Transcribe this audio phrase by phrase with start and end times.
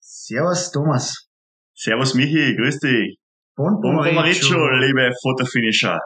[0.00, 1.28] Servus Thomas.
[1.74, 3.18] Servus Michi, grüß dich.
[3.56, 5.98] Bon Bon Pomeriggio, liebe Fotofinisher.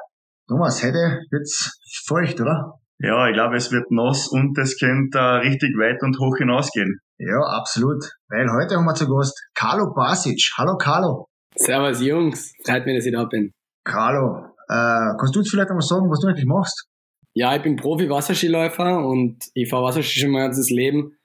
[0.48, 1.70] Thomas, heute wird's
[2.06, 2.79] feucht, oder?
[3.02, 7.00] Ja, ich glaube, es wird nass und es könnte äh, richtig weit und hoch hinausgehen.
[7.16, 8.04] Ja, absolut.
[8.28, 10.38] Weil heute haben wir zu Gast Carlo Basic.
[10.58, 11.26] Hallo Carlo.
[11.56, 13.52] Servus Jungs, freut mich, dass ich da bin.
[13.84, 16.88] Carlo, äh, kannst du uns vielleicht einmal sagen, was du eigentlich machst?
[17.32, 21.16] Ja, ich bin Profi-Wasserskiläufer und ich fahre Wasserski schon mein ganzes Leben.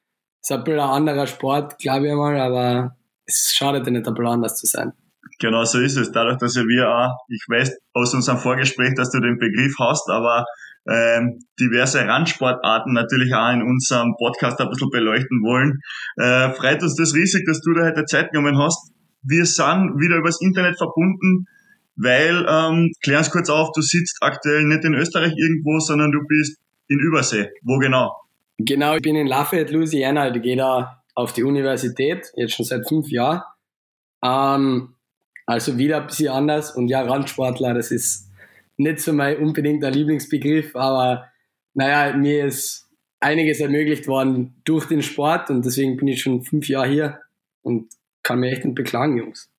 [0.41, 4.13] Ist ein bisschen ein anderer Sport, glaube ich einmal, aber es schadet ja nicht, ein
[4.13, 4.93] bisschen anders zu sein.
[5.39, 6.13] Genau so ist es.
[6.13, 10.45] Dadurch, dass wir auch, ich weiß aus unserem Vorgespräch, dass du den Begriff hast, aber
[10.89, 15.81] ähm, diverse Randsportarten natürlich auch in unserem Podcast ein bisschen beleuchten wollen.
[16.17, 18.91] Äh, freut uns das riesig, dass du da heute Zeit genommen hast.
[19.23, 21.47] Wir sind wieder übers Internet verbunden,
[21.95, 26.19] weil, ähm, klär uns kurz auf, du sitzt aktuell nicht in Österreich irgendwo, sondern du
[26.27, 27.49] bist in Übersee.
[27.63, 28.13] Wo genau?
[28.57, 30.33] Genau, ich bin in Lafayette, Louisiana.
[30.33, 33.41] Ich gehe da auf die Universität, jetzt schon seit fünf Jahren.
[34.23, 34.95] Ähm,
[35.45, 36.75] also wieder ein bisschen anders.
[36.75, 38.29] Und ja, Randsportler, das ist
[38.77, 41.25] nicht so mein unbedingter Lieblingsbegriff, aber
[41.73, 46.67] naja, mir ist einiges ermöglicht worden durch den Sport und deswegen bin ich schon fünf
[46.67, 47.19] Jahre hier
[47.61, 47.87] und
[48.23, 49.49] kann mir echt nicht beklagen, Jungs.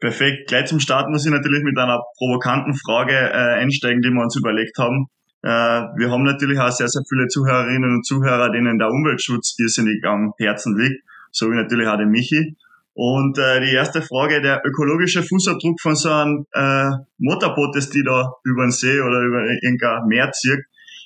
[0.00, 0.48] Perfekt.
[0.48, 4.36] Gleich zum Start muss ich natürlich mit einer provokanten Frage äh, einsteigen, die wir uns
[4.36, 5.06] überlegt haben.
[5.42, 10.04] Äh, wir haben natürlich auch sehr, sehr viele Zuhörerinnen und Zuhörer, denen der Umweltschutz irrsinnig
[10.04, 12.56] am Herzen liegt, so wie natürlich auch den Michi.
[12.94, 18.02] Und äh, die erste Frage, der ökologische Fußabdruck von so einem äh, Motorboot, das die
[18.04, 20.60] da über den See oder über irgendein Meer zieht,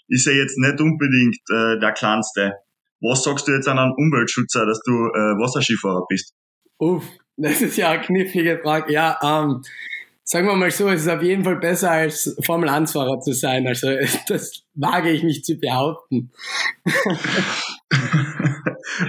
[0.09, 2.55] ist ja jetzt nicht unbedingt äh, der kleinste.
[3.01, 6.35] Was sagst du jetzt an einen Umweltschützer, dass du äh, Wasserskifahrer bist?
[6.79, 7.05] Uff,
[7.37, 8.93] das ist ja eine knifflige Frage.
[8.93, 9.63] Ja, ähm,
[10.29, 13.67] sagen wir mal so, es ist auf jeden Fall besser als Formel 1-Fahrer zu sein.
[13.67, 13.89] Also
[14.29, 16.33] das wage ich nicht zu behaupten.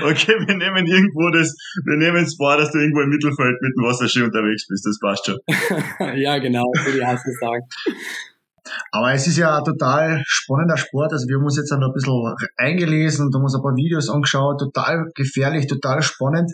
[0.04, 3.74] okay, wir nehmen irgendwo das, wir nehmen es vor, dass du irgendwo im Mittelfeld mit
[3.76, 5.40] dem Wasserski unterwegs bist, das passt schon.
[6.18, 7.66] ja, genau, würde ich auch so sagen.
[8.92, 11.14] Aber es ist ja ein total spannender Sport.
[11.14, 14.10] Also wir haben uns jetzt noch ein bisschen eingelesen und haben uns ein paar Videos
[14.10, 14.60] angeschaut.
[14.60, 16.52] Total gefährlich, total spannend.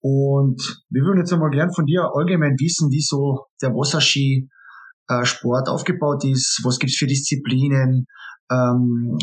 [0.00, 4.48] Und wir würden jetzt einmal gern von dir allgemein wissen, wie so der Wasserski
[5.08, 6.60] äh, Sport aufgebaut ist.
[6.64, 8.06] Was gibt's für Disziplinen?
[8.50, 9.16] Ähm,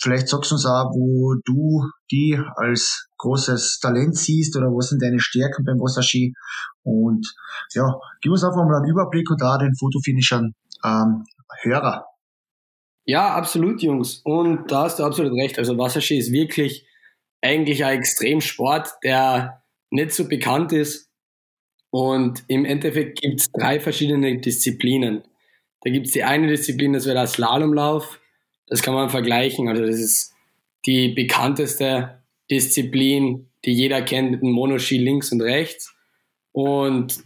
[0.00, 5.02] vielleicht sagst du uns auch, wo du die als großes Talent siehst oder was sind
[5.02, 6.34] deine Stärken beim Wasserski.
[6.82, 7.26] Und
[7.72, 10.52] ja, gib uns einfach mal einen Überblick und da den Fotofinishern
[10.84, 11.24] ähm,
[11.62, 12.06] Hörer.
[13.06, 14.20] Ja, absolut, Jungs.
[14.24, 15.58] Und da hast du absolut recht.
[15.58, 16.86] Also Wasserski ist wirklich
[17.42, 21.10] eigentlich ein Extremsport, der nicht so bekannt ist.
[21.90, 25.22] Und im Endeffekt gibt es drei verschiedene Disziplinen.
[25.82, 28.20] Da gibt es die eine Disziplin, das wäre der Slalomlauf.
[28.66, 29.68] Das kann man vergleichen.
[29.68, 30.34] Also das ist
[30.86, 35.94] die bekannteste Disziplin, die jeder kennt mit dem Monoski links und rechts.
[36.52, 37.22] Und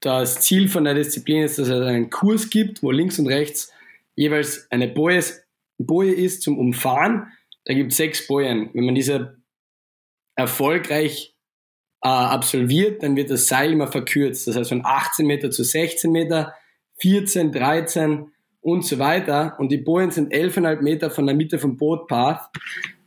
[0.00, 3.72] das Ziel von der Disziplin ist, dass es einen Kurs gibt, wo links und rechts
[4.16, 7.32] jeweils eine Boje, ist zum Umfahren.
[7.64, 8.70] Da gibt es sechs Bojen.
[8.72, 9.38] Wenn man diese
[10.34, 11.34] erfolgreich
[12.02, 14.46] äh, absolviert, dann wird das Seil immer verkürzt.
[14.46, 16.54] Das heißt von 18 Meter zu 16 Meter,
[16.96, 19.56] 14, 13 und so weiter.
[19.58, 22.50] Und die Bojen sind 11,5 Meter von der Mitte vom Bootpath.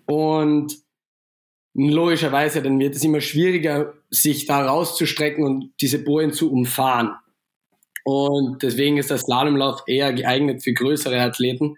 [0.05, 0.82] Und
[1.73, 7.15] logischerweise, dann wird es immer schwieriger, sich da rauszustrecken und diese Bojen zu umfahren.
[8.03, 11.77] Und deswegen ist der Slalomlauf eher geeignet für größere Athleten,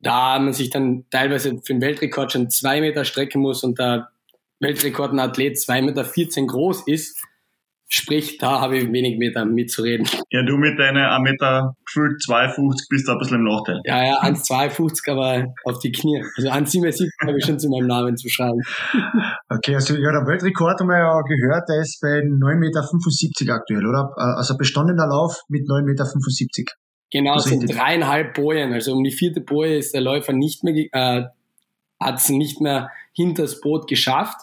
[0.00, 4.10] da man sich dann teilweise für den Weltrekord schon zwei Meter strecken muss und der
[4.60, 7.22] Weltrekordathlet zwei Meter 14 groß ist,
[7.92, 10.06] Sprich, da habe ich wenig Meter mitzureden.
[10.30, 13.80] Ja, du mit deiner 1 Meter gefühlt 52 bist da ein bisschen im Nachteil.
[13.84, 16.22] Ja, ja, 1,52, aber auf die Knie.
[16.36, 18.60] Also 1,77 habe ich schon zu meinem Namen zu schreiben.
[19.48, 23.84] Okay, also ja, der Weltrekord haben wir ja gehört, der ist bei 9,75 Meter aktuell,
[23.84, 24.12] oder?
[24.16, 26.72] Also bestandener Lauf mit 9,75 Meter.
[27.10, 28.72] Genau, das sind dreieinhalb Bojen.
[28.72, 31.24] Also um die vierte Boje ist der Läufer nicht mehr, äh,
[31.98, 34.40] hat es nicht mehr hinter das Boot geschafft.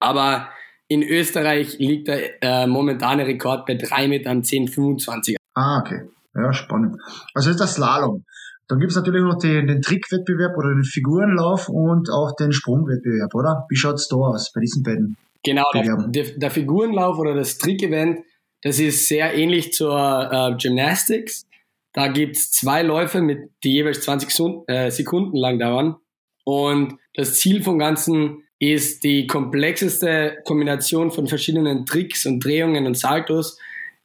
[0.00, 0.48] Aber
[0.88, 5.36] in Österreich liegt der äh, momentane Rekord bei 3 Metern 10,25.
[5.54, 6.08] Ah, okay.
[6.34, 7.00] Ja, spannend.
[7.34, 8.24] Also ist das Slalom.
[8.68, 13.34] Dann gibt es natürlich noch den, den Trickwettbewerb oder den Figurenlauf und auch den Sprungwettbewerb,
[13.34, 13.66] oder?
[13.70, 15.16] Wie schaut's da aus bei diesen beiden?
[15.42, 18.20] Genau, der, der, Figurenlauf oder das Trick-Event,
[18.62, 19.96] das ist sehr ähnlich zur
[20.30, 21.46] äh, Gymnastics.
[21.94, 25.96] Da gibt's zwei Läufe, mit, die jeweils 20 äh, Sekunden lang dauern.
[26.44, 32.96] Und das Ziel vom Ganzen ist die komplexeste Kombination von verschiedenen Tricks und Drehungen und
[32.96, 33.58] Saltos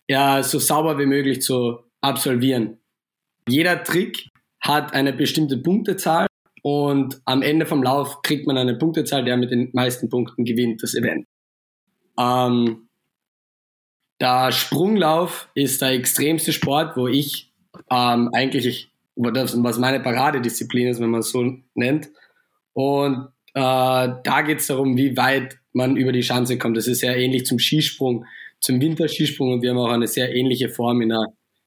[0.08, 2.78] ja, so sauber wie möglich zu absolvieren.
[3.48, 4.30] Jeder Trick
[4.62, 6.28] hat eine bestimmte Punktezahl
[6.62, 10.84] und am Ende vom Lauf kriegt man eine Punktezahl, der mit den meisten Punkten gewinnt
[10.84, 11.26] das Event.
[12.18, 12.88] Ähm,
[14.22, 17.52] der Sprunglauf ist der extremste Sport, wo ich
[17.90, 22.10] ähm, eigentlich, was meine Paradedisziplin ist, wenn man es so nennt.
[22.74, 23.60] Und äh,
[24.24, 26.78] da geht es darum, wie weit man über die Schanze kommt.
[26.78, 28.26] Das ist sehr ähnlich zum Skisprung,
[28.60, 31.26] zum Winterskisprung und wir haben auch eine sehr ähnliche Form in der,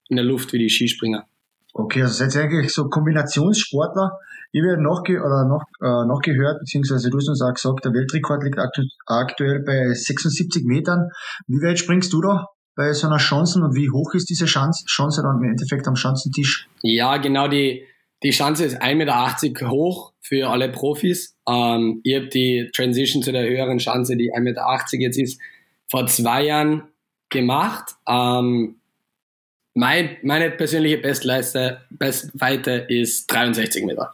[0.08, 1.26] in der Luft wie die Skispringer.
[1.72, 4.18] Okay, also seid ihr eigentlich so Kombinationssportler.
[4.52, 7.92] Ich habe noch, oder noch, äh, noch gehört, beziehungsweise du hast uns auch gesagt, der
[7.92, 11.10] Weltrekord liegt aktu aktuell bei 76 Metern.
[11.46, 14.86] Wie weit springst du da bei so einer Chance und wie hoch ist diese Chance,
[14.86, 16.68] Chance dann im Endeffekt am Schanzentisch?
[16.82, 17.84] Ja, genau, die,
[18.26, 21.36] die Chance ist 1,80 Meter hoch für alle Profis.
[21.48, 24.66] Ähm, ich habe die Transition zu der höheren Chance, die 1,80 Meter
[24.98, 25.40] jetzt ist,
[25.88, 26.82] vor zwei Jahren
[27.28, 27.94] gemacht.
[28.08, 28.80] Ähm,
[29.74, 34.12] mein, meine persönliche Bestleiste, Bestweite ist 63 Meter.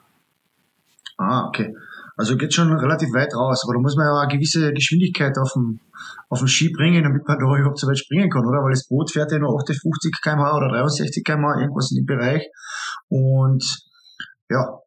[1.17, 1.75] Ah, okay.
[2.19, 5.55] Also geht schon relativ weit raus, aber da muss man ja eine gewisse Geschwindigkeit auf
[5.55, 5.81] dem,
[6.29, 8.63] auf dem Ski bringen, damit man da überhaupt so weit springen kann, oder?
[8.63, 12.47] Weil das Boot fährt ja nur 58 km/h oder 63 km/h, irgendwas in dem Bereich.
[13.09, 13.65] Und
[14.53, 14.79] ja.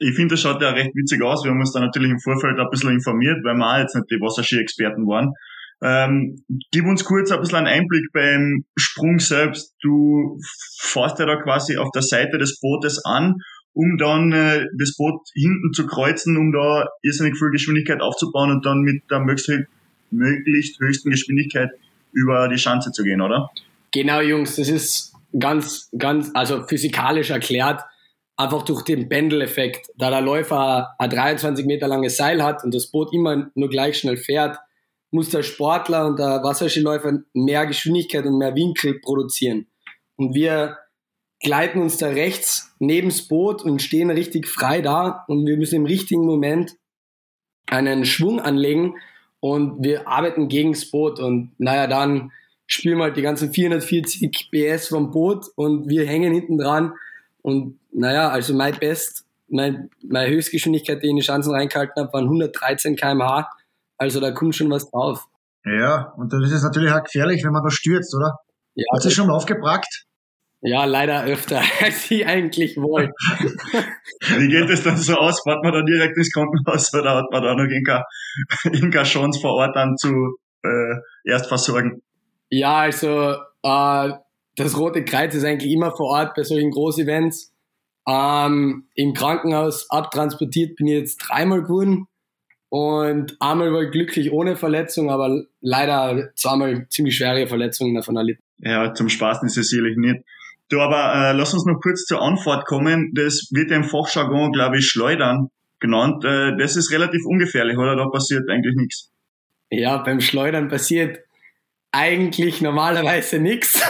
[0.00, 1.44] Ich finde, das schaut ja recht witzig aus.
[1.44, 4.10] Wir haben uns da natürlich im Vorfeld ein bisschen informiert, weil wir auch jetzt nicht
[4.10, 5.32] die Wasserski-Experten waren.
[5.80, 6.42] Ähm,
[6.72, 9.74] gib uns kurz ein bisschen einen Einblick beim Sprung selbst.
[9.82, 10.38] Du
[10.78, 13.34] fährst ja da quasi auf der Seite des Bootes an,
[13.74, 18.66] um dann äh, das Boot hinten zu kreuzen, um da irrsinnig viel Geschwindigkeit aufzubauen und
[18.66, 19.50] dann mit der möglichst,
[20.10, 21.70] möglichst höchsten Geschwindigkeit
[22.12, 23.50] über die Schanze zu gehen, oder?
[23.92, 27.82] Genau, Jungs, das ist ganz, ganz, also physikalisch erklärt,
[28.38, 29.90] einfach durch den Pendeleffekt.
[29.96, 33.98] Da der Läufer ein 23 Meter langes Seil hat und das Boot immer nur gleich
[33.98, 34.56] schnell fährt,
[35.10, 39.66] muss der Sportler und der Wasserskiläufer mehr Geschwindigkeit und mehr Winkel produzieren.
[40.16, 40.78] Und wir
[41.40, 45.86] gleiten uns da rechts neben's Boot und stehen richtig frei da und wir müssen im
[45.86, 46.76] richtigen Moment
[47.66, 48.94] einen Schwung anlegen
[49.40, 52.32] und wir arbeiten gegens Boot und naja, dann
[52.66, 56.92] spielen wir halt die ganzen 440 PS vom Boot und wir hängen hinten dran
[57.42, 62.12] und naja, also mein Best, mein, meine Höchstgeschwindigkeit, die ich in die Chancen reingehalten habe,
[62.12, 63.48] waren 113 kmh
[63.98, 65.26] also da kommt schon was drauf.
[65.64, 68.38] Ja, und dann ist es natürlich auch gefährlich, wenn man da stürzt, oder?
[68.74, 70.04] Ja, Hat sich schon mal aufgebrackt?
[70.60, 73.12] Ja, leider öfter, als ich eigentlich wollte.
[74.38, 75.42] Wie geht es dann so aus?
[75.42, 77.64] Fährt man da direkt ins Krankenhaus oder hat man da noch
[78.64, 80.94] irgendeine Chance vor Ort dann zu äh,
[81.24, 82.00] erst versorgen?
[82.50, 84.12] Ja, also äh,
[84.56, 87.52] das Rote Kreuz ist eigentlich immer vor Ort bei solchen Großevents.
[88.08, 92.06] Ähm, Im Krankenhaus abtransportiert bin ich jetzt dreimal geworden.
[92.70, 98.42] Und einmal war ich glücklich ohne Verletzung, aber leider zweimal ziemlich schwere Verletzungen davon erlitten.
[98.58, 100.22] Ja, zum Spaß ist es sicherlich nicht.
[100.70, 103.12] Du, aber äh, lass uns noch kurz zur Antwort kommen.
[103.14, 105.48] Das wird im Fachjargon, glaube ich, Schleudern
[105.80, 106.24] genannt.
[106.24, 107.96] Äh, das ist relativ ungefährlich, oder?
[107.96, 109.10] Da passiert eigentlich nichts.
[109.70, 111.20] Ja, beim Schleudern passiert
[111.92, 113.80] eigentlich normalerweise nichts.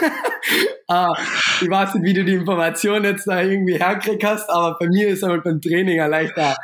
[0.88, 1.12] ah,
[1.60, 5.08] ich weiß nicht, wie du die Information jetzt da irgendwie herkriegt hast, aber bei mir
[5.08, 6.56] ist einmal beim Training ein leichter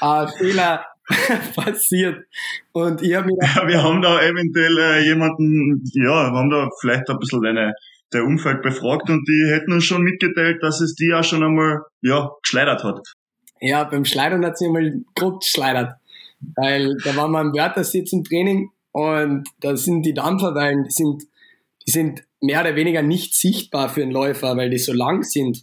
[0.00, 0.86] äh, Fehler
[1.56, 2.24] passiert.
[2.72, 7.08] Und ich mir ja, wir haben da eventuell äh, jemanden, ja, wir haben da vielleicht
[7.08, 7.74] ein bisschen eine,
[8.12, 11.80] der Umfeld befragt und die hätten uns schon mitgeteilt, dass es die auch schon einmal,
[12.02, 13.00] ja, geschleudert hat.
[13.60, 15.94] Ja, beim Schleudern hat sie einmal grob geschleudert.
[16.56, 21.24] Weil da waren wir am Wörthersee zum Training und da sind die Dampferweilen, die sind,
[21.84, 25.62] die sind mehr oder weniger nicht sichtbar für einen Läufer, weil die so lang sind.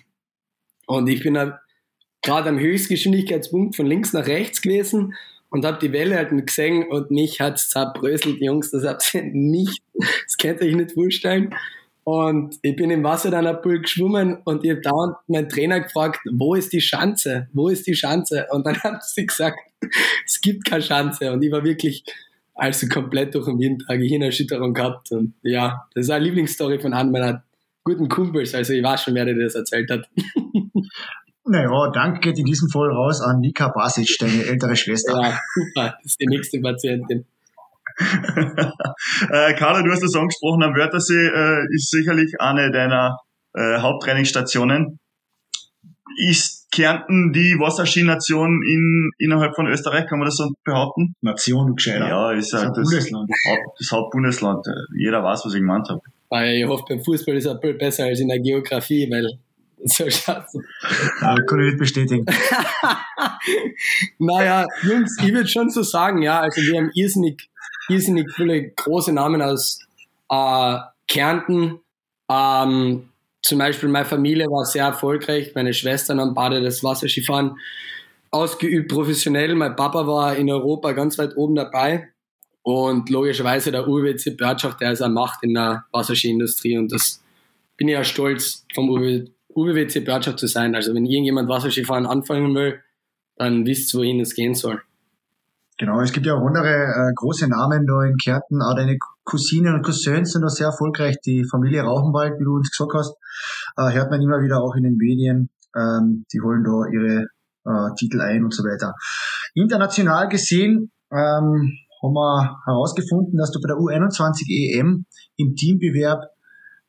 [0.85, 1.61] Und ich bin da
[2.21, 5.15] gerade am Höchstgeschwindigkeitspunkt von links nach rechts gewesen
[5.50, 9.81] und habe die Welle halt gesehen und mich hat's zerbröselt, Jungs, das habt ihr nicht,
[9.93, 11.55] das könnt ihr euch nicht vorstellen.
[12.03, 16.19] Und ich bin im Wasser dann ein geschwommen und ich habe dauernd meinen Trainer gefragt,
[16.33, 17.47] wo ist die Schanze?
[17.53, 18.47] Wo ist die Schanze?
[18.51, 19.57] Und dann hat sie gesagt,
[20.25, 21.31] es gibt keine Schanze.
[21.31, 22.03] Und ich war wirklich
[22.53, 25.12] also komplett durch den Wind, eine Gehirnerschütterung gehabt.
[25.12, 27.43] Und ja, das ist eine Lieblingsstory von einem meiner
[27.84, 28.53] guten Kumpels.
[28.53, 30.10] Also ich weiß schon, wer dir das erzählt hat.
[31.43, 35.20] Naja, Dank geht in diesem Fall raus an Nika Basic, deine ältere Schwester.
[35.20, 37.25] Ja, super, das ist die nächste Patientin.
[38.00, 43.17] äh, Carla, du hast das angesprochen, am Wörthersee äh, ist sicherlich eine deiner
[43.53, 45.00] äh, Haupttrainingsstationen.
[46.30, 51.16] Ist Kärnten die Wasserski-Nation in, innerhalb von Österreich, kann man das so behaupten?
[51.22, 52.08] Nation, gescheiter.
[52.08, 53.30] Ja, ist halt das, Bundesland.
[53.78, 54.66] das Hauptbundesland.
[54.98, 56.01] Jeder weiß, was ich gemeint habe.
[56.30, 59.38] Weil ich hoffe, beim Fußball ist es ein bisschen besser als in der Geografie, weil
[59.84, 60.54] So schaut's.
[61.22, 62.25] Ja, kann ich nicht bestätigen.
[64.20, 67.50] naja, Jungs, ich würde schon so sagen, ja, also wir haben irrsinnig,
[67.90, 69.80] irrsinnig viele große Namen aus
[70.30, 71.80] äh, Kärnten.
[72.30, 73.10] Ähm,
[73.41, 75.53] zum Beispiel meine Familie war sehr erfolgreich.
[75.55, 77.57] Meine Schwestern haben beide das Wasserskifahren
[78.29, 79.55] ausgeübt, professionell.
[79.55, 82.10] Mein Papa war in Europa ganz weit oben dabei.
[82.63, 86.77] Und logischerweise der UWC Börtschach, der ist eine Macht in der Wasserskiindustrie.
[86.77, 87.24] Und das
[87.77, 90.75] bin ich ja stolz, vom UWC Börtschach zu sein.
[90.75, 92.79] Also wenn irgendjemand Wasserskifahren anfangen will,
[93.38, 94.81] dann wisst ihr, wohin es gehen soll.
[95.79, 98.62] Genau, es gibt ja auch andere äh, große Namen da in Kärnten.
[98.62, 99.00] Auch deine
[99.31, 101.15] Cousinen und Cousins sind da sehr erfolgreich.
[101.25, 103.15] Die Familie Rauchenwald, wie du uns gesagt hast,
[103.77, 105.50] äh, hört man immer wieder auch in den Medien.
[105.73, 107.27] Ähm, die holen da ihre
[107.65, 108.93] äh, Titel ein und so weiter.
[109.53, 115.05] International gesehen ähm, haben wir herausgefunden, dass du bei der U21 EM
[115.38, 116.23] im Teambewerb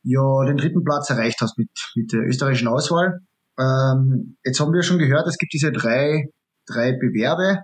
[0.02, 3.20] ja den dritten Platz erreicht hast mit, mit der österreichischen Auswahl.
[3.56, 6.30] Ähm, jetzt haben wir schon gehört, es gibt diese drei,
[6.66, 7.60] drei Bewerbe,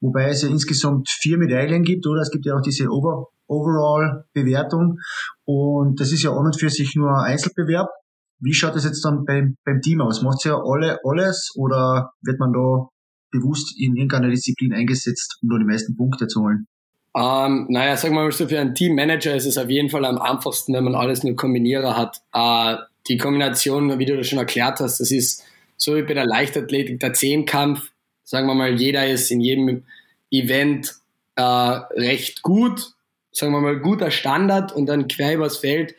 [0.00, 2.22] wobei es ja insgesamt vier Medaillen gibt, oder?
[2.22, 4.98] Es gibt ja auch diese Over Overall-Bewertung
[5.44, 7.88] und das ist ja an und für sich nur ein Einzelbewerb.
[8.40, 10.22] Wie schaut das jetzt dann beim, beim Team aus?
[10.22, 12.88] Macht ja alle alles oder wird man da
[13.30, 16.66] bewusst in irgendeiner Disziplin eingesetzt, um da die meisten Punkte zu holen?
[17.16, 20.18] Ähm, naja, sagen wir mal so, für einen Teammanager ist es auf jeden Fall am
[20.18, 22.20] einfachsten, wenn man alles nur Kombinierer hat.
[22.32, 22.76] Äh,
[23.08, 25.44] die Kombination, wie du das schon erklärt hast, das ist
[25.76, 27.90] so wie bei der Leichtathletik, der Zehnkampf.
[28.24, 29.84] Sagen wir mal, jeder ist in jedem
[30.30, 30.94] Event
[31.36, 32.93] äh, recht gut,
[33.34, 35.94] sagen wir mal, guter Standard und dann quer übers Feld.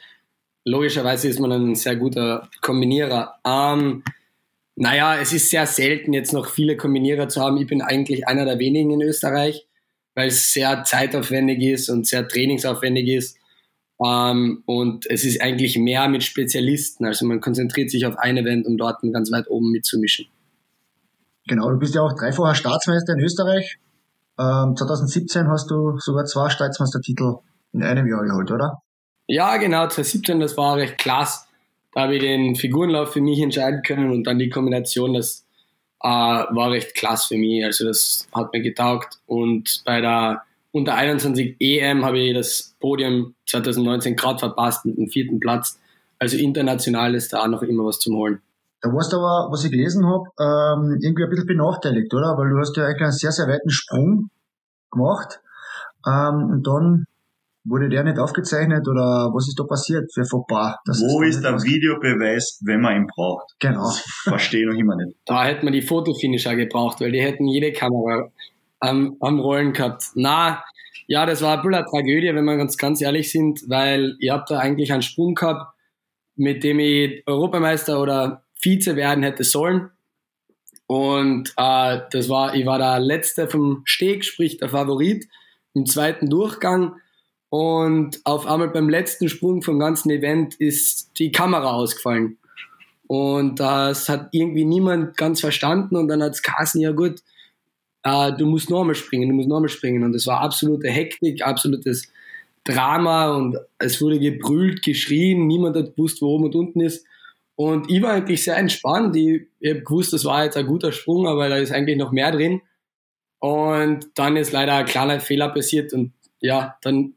[0.65, 3.35] Logischerweise ist man ein sehr guter Kombinierer.
[3.45, 4.03] Ähm,
[4.75, 7.57] naja, es ist sehr selten, jetzt noch viele Kombinierer zu haben.
[7.57, 9.67] Ich bin eigentlich einer der wenigen in Österreich
[10.15, 13.37] weil es sehr zeitaufwendig ist und sehr trainingsaufwendig ist.
[14.03, 17.05] Ähm, und es ist eigentlich mehr mit Spezialisten.
[17.05, 20.27] Also man konzentriert sich auf ein Event, um dort ganz weit oben mitzumischen.
[21.47, 23.77] Genau, du bist ja auch dreifacher Staatsmeister in Österreich.
[24.39, 27.37] Ähm, 2017 hast du sogar zwei Staatsmeistertitel
[27.73, 28.81] in einem Jahr geholt, oder?
[29.27, 31.45] Ja, genau, 2017, das war recht klasse.
[31.93, 35.45] Da habe ich den Figurenlauf für mich entscheiden können und dann die Kombination, das
[36.01, 37.63] äh, war recht klasse für mich.
[37.63, 39.19] Also das hat mir getaugt.
[39.25, 45.07] Und bei der unter 21 EM habe ich das Podium 2019 gerade verpasst mit dem
[45.07, 45.79] vierten Platz.
[46.19, 48.41] Also international ist da auch noch immer was zum Holen.
[48.81, 52.37] Da warst du aber, was ich gelesen habe, ähm, irgendwie ein bisschen benachteiligt, oder?
[52.37, 54.29] Weil du hast ja eigentlich einen sehr, sehr weiten Sprung
[54.91, 55.41] gemacht.
[56.05, 57.05] Ähm, und dann
[57.67, 60.75] Wurde der nicht aufgezeichnet oder was ist da passiert für Fauxpas?
[60.85, 63.55] Wo ist der Videobeweis, wenn man ihn braucht?
[63.59, 63.81] Genau.
[63.81, 65.17] Das verstehe ich noch immer nicht.
[65.25, 68.29] Da hätte man die Fotofinisher gebraucht, weil die hätten jede Kamera
[68.79, 70.03] am, am Rollen gehabt.
[70.13, 70.63] Na,
[71.07, 74.33] ja, das war ein bisschen eine Tragödie, wenn wir ganz, ganz ehrlich sind, weil ihr
[74.33, 75.73] habt da eigentlich einen Sprung gehabt,
[76.35, 79.91] mit dem ich Europameister oder Vize werden hätte sollen.
[80.87, 85.27] Und äh, das war, ich war der Letzte vom Steg, sprich der Favorit
[85.73, 86.95] im zweiten Durchgang
[87.49, 92.37] und auf einmal beim letzten Sprung vom ganzen Event ist die Kamera ausgefallen.
[93.07, 95.95] Und das hat irgendwie niemand ganz verstanden.
[95.95, 97.21] Und dann hat es Carsten, ja gut,
[98.03, 100.03] äh, du musst nochmal springen, du musst nochmal springen.
[100.03, 102.11] Und es war absolute Hektik, absolutes
[102.65, 107.05] Drama und es wurde gebrüllt, geschrien, niemand hat gewusst, wo oben und unten ist.
[107.55, 109.15] Und ich war eigentlich sehr entspannt.
[109.15, 112.11] Ich, ich habe gewusst, das war jetzt ein guter Sprung, aber da ist eigentlich noch
[112.11, 112.61] mehr drin.
[113.39, 117.13] Und dann ist leider ein kleiner Fehler passiert und ja, dann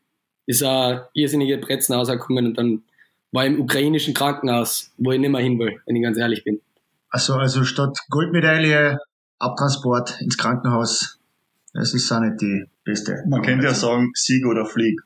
[0.46, 2.82] ist eine irrsinnige Brezen rausgekommen und dann
[3.32, 6.44] war ich im ukrainischen Krankenhaus, wo ich nicht mehr hin will, wenn ich ganz ehrlich
[6.44, 6.60] bin.
[7.10, 8.98] Also, also statt Goldmedaille,
[9.38, 11.18] Abtransport ins Krankenhaus,
[11.72, 13.22] das ist auch nicht die beste.
[13.28, 15.00] Man könnte ja sagen, Sieg oder Flieg.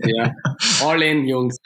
[0.00, 0.34] ja,
[0.84, 1.56] all in, Jungs.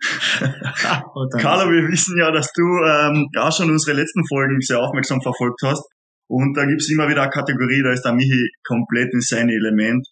[1.40, 5.60] Carlo, wir wissen ja, dass du ähm, auch schon unsere letzten Folgen sehr aufmerksam verfolgt
[5.64, 5.84] hast.
[6.28, 10.06] Und da gibt's immer wieder eine Kategorie, da ist der Michi komplett in seinem Element.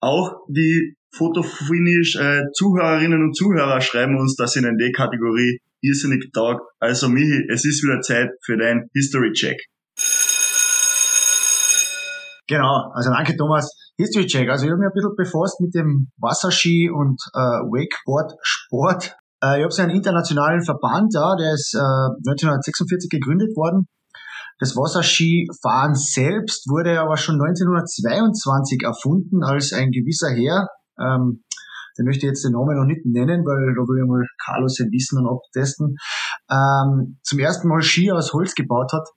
[0.00, 6.62] Auch die Fotofinish äh, Zuhörerinnen und Zuhörer schreiben uns das in die Kategorie irrsinnig taugt.
[6.80, 9.58] Also Michi, es ist wieder Zeit für dein History Check.
[12.48, 13.70] Genau, also danke Thomas.
[13.96, 14.48] History Check.
[14.48, 19.16] Also ich habe mich ein bisschen befasst mit dem Wasserski und äh, Wakeboard Sport.
[19.42, 23.88] Äh, ich habe einen internationalen Verband, ja, der ist äh, 1946 gegründet worden.
[24.58, 30.68] Das Wasserskifahren selbst wurde aber schon 1922 erfunden, als ein gewisser Herr,
[31.00, 31.42] ähm,
[31.98, 34.88] den möchte jetzt den Namen noch nicht nennen, weil da will ich mal Carlos sein
[34.92, 35.96] Wissen und abtesten,
[36.48, 39.08] ähm, zum ersten Mal Ski aus Holz gebaut hat.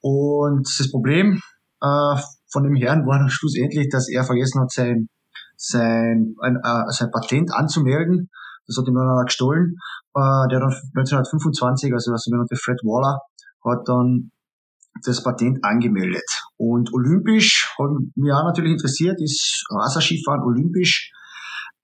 [0.00, 1.40] Und das Problem
[1.80, 2.16] äh,
[2.52, 5.08] von dem Herrn war schlussendlich, dass er vergessen hat, sein,
[5.56, 8.28] sein, ein, äh, sein Patent anzumelden.
[8.66, 9.76] Das hat ihm dann einer gestohlen.
[10.14, 13.20] Äh, der dann 1925, also der sogenannte Fred Waller,
[13.64, 14.30] hat dann
[15.04, 16.28] das Patent angemeldet.
[16.56, 21.12] Und olympisch, hat mich auch natürlich interessiert, ist Wasserskifahren olympisch?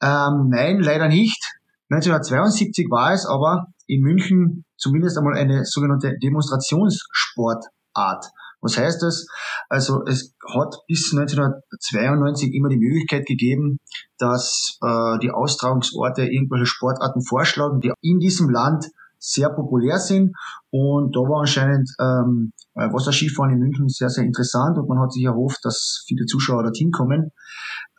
[0.02, 1.42] Ähm, nein, leider nicht.
[1.90, 8.26] 1972 war es aber in München zumindest einmal eine sogenannte Demonstrationssportart.
[8.60, 9.26] Was heißt das?
[9.68, 13.78] Also es hat bis 1992 immer die Möglichkeit gegeben,
[14.18, 18.86] dass äh, die Austragungsorte irgendwelche Sportarten vorschlagen, die in diesem Land
[19.18, 20.36] sehr populär sind.
[20.70, 25.24] Und da war anscheinend ähm, Wasserskifahren in München sehr, sehr interessant und man hat sich
[25.24, 27.30] erhofft, dass viele Zuschauer dorthin kommen.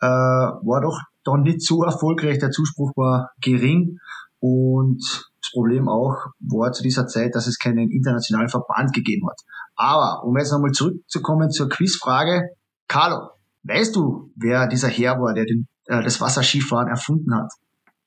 [0.00, 3.98] Äh, war doch dann nicht so erfolgreich, der Zuspruch war gering
[4.40, 5.02] und
[5.40, 9.40] das Problem auch war zu dieser Zeit, dass es keinen internationalen Verband gegeben hat.
[9.74, 12.50] Aber um jetzt nochmal zurückzukommen zur Quizfrage,
[12.88, 13.30] Carlo,
[13.62, 17.52] weißt du, wer dieser Herr war, der den, äh, das Wasserskifahren erfunden hat?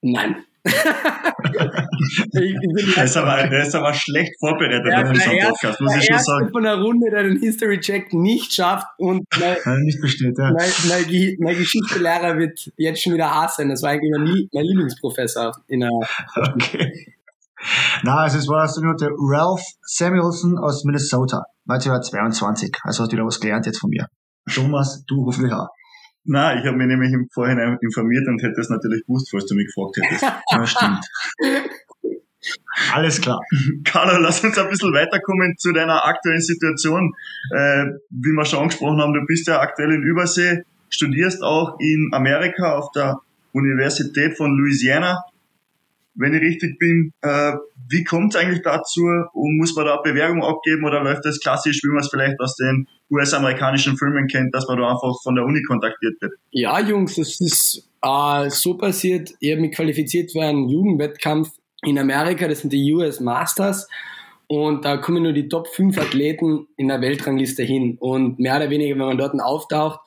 [0.02, 0.44] Nein.
[2.34, 6.20] der, ist aber, der ist aber schlecht vorbereitet ja, auf unseren Podcast, muss ich schon
[6.20, 6.50] sagen.
[6.52, 10.52] von der Runde, der den History-Check nicht schafft und mein, nicht besteht, ja.
[10.52, 13.68] mein, mein, mein Geschichtslehrer wird jetzt schon wieder A sein.
[13.70, 15.90] Das war eigentlich mein, mein Lieblingsprofessor in der
[16.36, 17.14] Okay.
[18.04, 18.68] Na, also es war
[18.98, 22.76] der Ralph Samuelson aus Minnesota, 1922.
[22.84, 24.08] Also hast du da was gelernt jetzt von mir.
[24.52, 25.70] Thomas, du hoffentlich auch.
[26.26, 29.56] Na, ich habe mich nämlich im Vorhinein informiert und hätte es natürlich gewusst, falls du
[29.56, 30.24] mich gefragt hättest.
[30.24, 31.06] ja, stimmt.
[32.94, 33.40] Alles klar.
[33.84, 37.14] Carlo, lass uns ein bisschen weiterkommen zu deiner aktuellen Situation.
[37.52, 42.10] Äh, wie wir schon angesprochen haben, du bist ja aktuell in Übersee, studierst auch in
[42.14, 43.20] Amerika auf der
[43.52, 45.24] Universität von Louisiana
[46.16, 47.12] wenn ich richtig bin.
[47.22, 47.54] Äh,
[47.90, 49.02] wie kommt es eigentlich dazu?
[49.34, 52.56] Und muss man da Bewerbung abgeben oder läuft das klassisch, wie man es vielleicht aus
[52.56, 56.34] den US-amerikanischen Filmen kennt, dass man da einfach von der Uni kontaktiert wird?
[56.52, 59.34] Ja, Jungs, es ist äh, so passiert.
[59.40, 61.50] Ich habe mich qualifiziert für einen Jugendwettkampf
[61.84, 63.88] in Amerika, das sind die US Masters.
[64.48, 67.98] Und da kommen nur die Top 5 Athleten in der Weltrangliste hin.
[68.00, 70.00] Und mehr oder weniger, wenn man dort auftaucht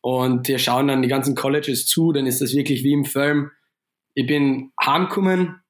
[0.00, 3.50] und wir schauen dann die ganzen Colleges zu, dann ist das wirklich wie im Film
[4.18, 5.60] ich bin heimgekommen,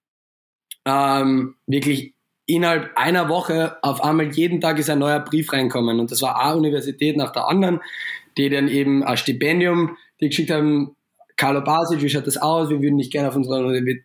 [0.86, 2.14] ähm, wirklich
[2.46, 6.42] innerhalb einer Woche auf einmal jeden Tag ist ein neuer Brief reinkommen und das war
[6.42, 7.80] eine Universität nach der anderen,
[8.38, 10.96] die dann eben ein Stipendium, die geschickt haben,
[11.36, 12.70] Carlo Basic, wie schaut das aus?
[12.70, 13.58] Wir würden dich gerne auf unserer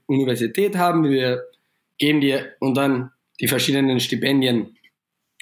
[0.08, 1.46] Universität haben, wir
[1.98, 4.76] geben dir und dann die verschiedenen Stipendien,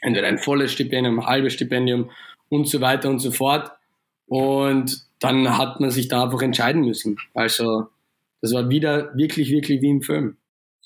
[0.02, 2.12] entweder ein volles Stipendium, ein halbes Stipendium
[2.50, 3.72] und so weiter und so fort.
[4.28, 7.18] Und dann hat man sich da einfach entscheiden müssen.
[7.34, 7.88] Also
[8.42, 10.38] das war wieder wirklich, wirklich wie im Film.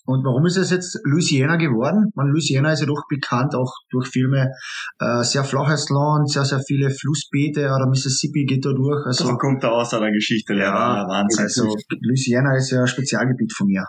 [0.07, 2.11] Und warum ist es jetzt Louisiana geworden?
[2.13, 4.51] Man, Louisiana ist ja doch bekannt, auch durch Filme,
[4.99, 9.03] äh, sehr flaches Land, sehr, sehr viele Flussbeete, oder Mississippi geht da durch.
[9.07, 11.45] Also, da kommt da aus einer Geschichte, ja, Wahnsinn.
[11.45, 13.85] Also, Louisiana ist ja ein Spezialgebiet von mir.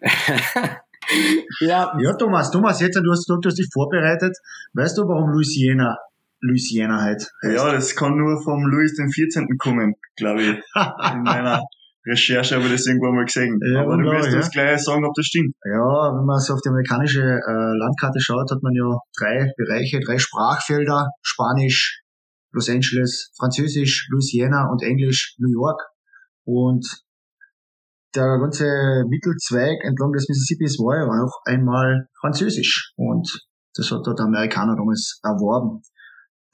[1.60, 1.98] ja.
[1.98, 4.36] ja, Thomas, Thomas, jetzt, du hast, du hast dich vorbereitet.
[4.74, 5.96] Weißt du, warum Louisiana
[6.40, 7.56] Louisiana halt heißt?
[7.56, 9.48] Ja, das kann nur vom Louis 14.
[9.58, 10.50] kommen, glaube ich.
[11.12, 11.62] In meiner
[12.08, 13.58] Recherche habe ich das irgendwo mal gesehen.
[13.72, 14.50] Ja, Aber du wirst uns ja.
[14.50, 15.54] gleich sagen, ob das stimmt.
[15.64, 20.00] Ja, wenn man so auf die amerikanische äh, Landkarte schaut, hat man ja drei Bereiche,
[20.00, 21.08] drei Sprachfelder.
[21.22, 22.02] Spanisch,
[22.52, 25.80] Los Angeles, Französisch, Louisiana und Englisch, New York.
[26.44, 26.86] Und
[28.14, 32.92] der ganze Mittelzweig entlang des Mississippis war ja auch einmal Französisch.
[32.96, 33.28] Und
[33.74, 35.82] das hat dort der Amerikaner damals erworben.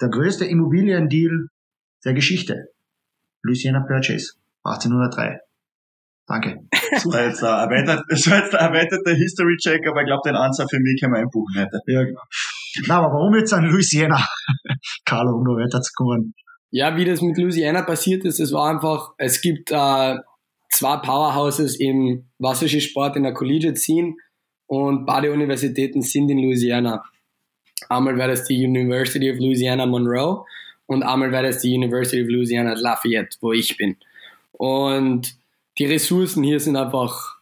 [0.01, 1.47] Der größte Immobiliendeal
[2.05, 2.67] der Geschichte.
[3.43, 4.35] Louisiana Purchase.
[4.65, 5.41] 1803.
[6.27, 6.61] Danke.
[6.91, 11.23] Das war jetzt ein erweiterter History-Check, aber ich glaube, den Answer für mich kann man
[11.23, 11.81] einbuchen heute.
[11.87, 12.23] Ja, genau.
[12.87, 14.27] Na, aber warum jetzt an Louisiana?
[15.05, 16.35] Carlo, um noch weiterzukommen.
[16.71, 20.17] Ja, wie das mit Louisiana passiert ist, es war einfach, es gibt äh,
[20.71, 24.15] zwei Powerhouses im Wasserskisport in der Collegiate Scene
[24.67, 27.05] und beide Universitäten sind in Louisiana.
[27.89, 30.45] Einmal wäre das die University of Louisiana Monroe
[30.87, 33.97] und einmal wäre das die University of Louisiana Lafayette, wo ich bin.
[34.53, 35.37] Und
[35.79, 37.35] die Ressourcen hier sind einfach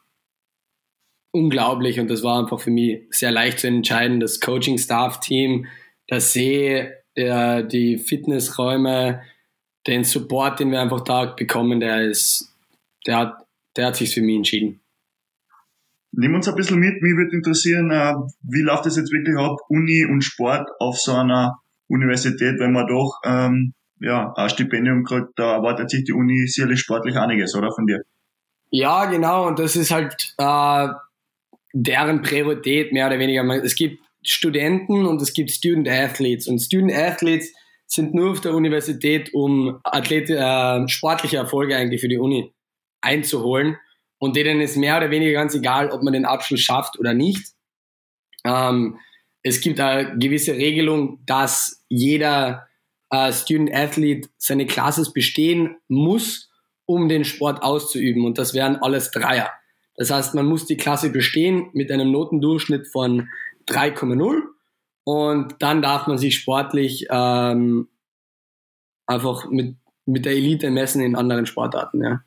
[1.33, 4.21] unglaublich und das war einfach für mich sehr leicht zu entscheiden.
[4.21, 5.67] Das Coaching-Staff-Team,
[6.11, 9.23] der See, der, die Fitnessräume,
[9.87, 12.55] den Support, den wir einfach da bekommen, der ist,
[13.07, 14.81] der hat, der hat sich für mich entschieden.
[16.13, 17.01] Nimm uns ein bisschen mit.
[17.01, 21.15] Mich würde interessieren, äh, wie läuft das jetzt wirklich ab, Uni und Sport auf so
[21.15, 26.47] einer Universität, wenn man doch ähm, ja, ein Stipendium kriegt, da erwartet sich die Uni
[26.47, 28.03] sicherlich sportlich einiges, oder von dir?
[28.75, 30.89] Ja, genau, und das ist halt äh,
[31.75, 33.45] deren Priorität, mehr oder weniger.
[33.63, 36.49] Es gibt Studenten und es gibt Student Athletes.
[36.49, 37.53] Und Student Athletes
[37.87, 42.53] sind nur auf der Universität, um Athlet, äh, sportliche Erfolge eigentlich für die Uni
[43.03, 43.77] einzuholen.
[44.19, 47.45] und denen ist mehr oder weniger ganz egal, ob man den Abschluss schafft oder nicht.
[48.45, 48.97] Ähm,
[49.43, 52.69] es gibt eine gewisse Regelung, dass jeder
[53.11, 56.52] äh, Student Athlete seine Classes bestehen muss,
[56.87, 58.25] um den Sport auszuüben.
[58.25, 59.51] Und das wären alles Dreier.
[59.97, 63.29] Das heißt, man muss die Klasse bestehen mit einem Notendurchschnitt von
[63.69, 64.43] 3,0
[65.05, 67.89] und dann darf man sich sportlich ähm,
[69.07, 72.03] einfach mit, mit der Elite messen in anderen Sportarten.
[72.03, 72.21] Ja.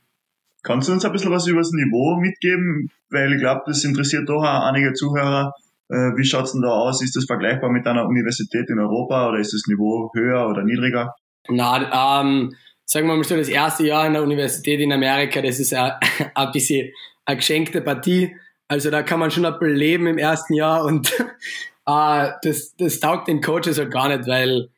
[0.63, 2.89] Kannst du uns ein bisschen was über das Niveau mitgeben?
[3.09, 5.53] Weil ich glaube, das interessiert doch auch einige Zuhörer.
[5.89, 7.01] Äh, wie schaut's denn da aus?
[7.01, 11.13] Ist das vergleichbar mit einer Universität in Europa oder ist das Niveau höher oder niedriger?
[11.47, 12.55] Na, ähm,
[12.85, 15.91] sagen wir mal so, das erste Jahr in der Universität in Amerika, das ist ein,
[16.35, 16.91] ein bisschen
[17.25, 18.35] eine geschenkte Partie.
[18.67, 21.11] Also da kann man schon ein bisschen leben im ersten Jahr und
[21.85, 24.69] äh, das, das taugt den Coaches halt gar nicht, weil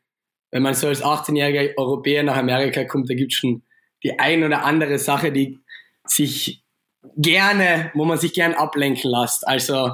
[0.52, 3.64] wenn man so als 18-jähriger Europäer nach Amerika kommt, da gibt's schon
[4.04, 5.60] die ein oder andere Sache, die
[6.06, 6.64] sich
[7.18, 9.48] gerne, wo man sich gern ablenken lässt.
[9.48, 9.92] Also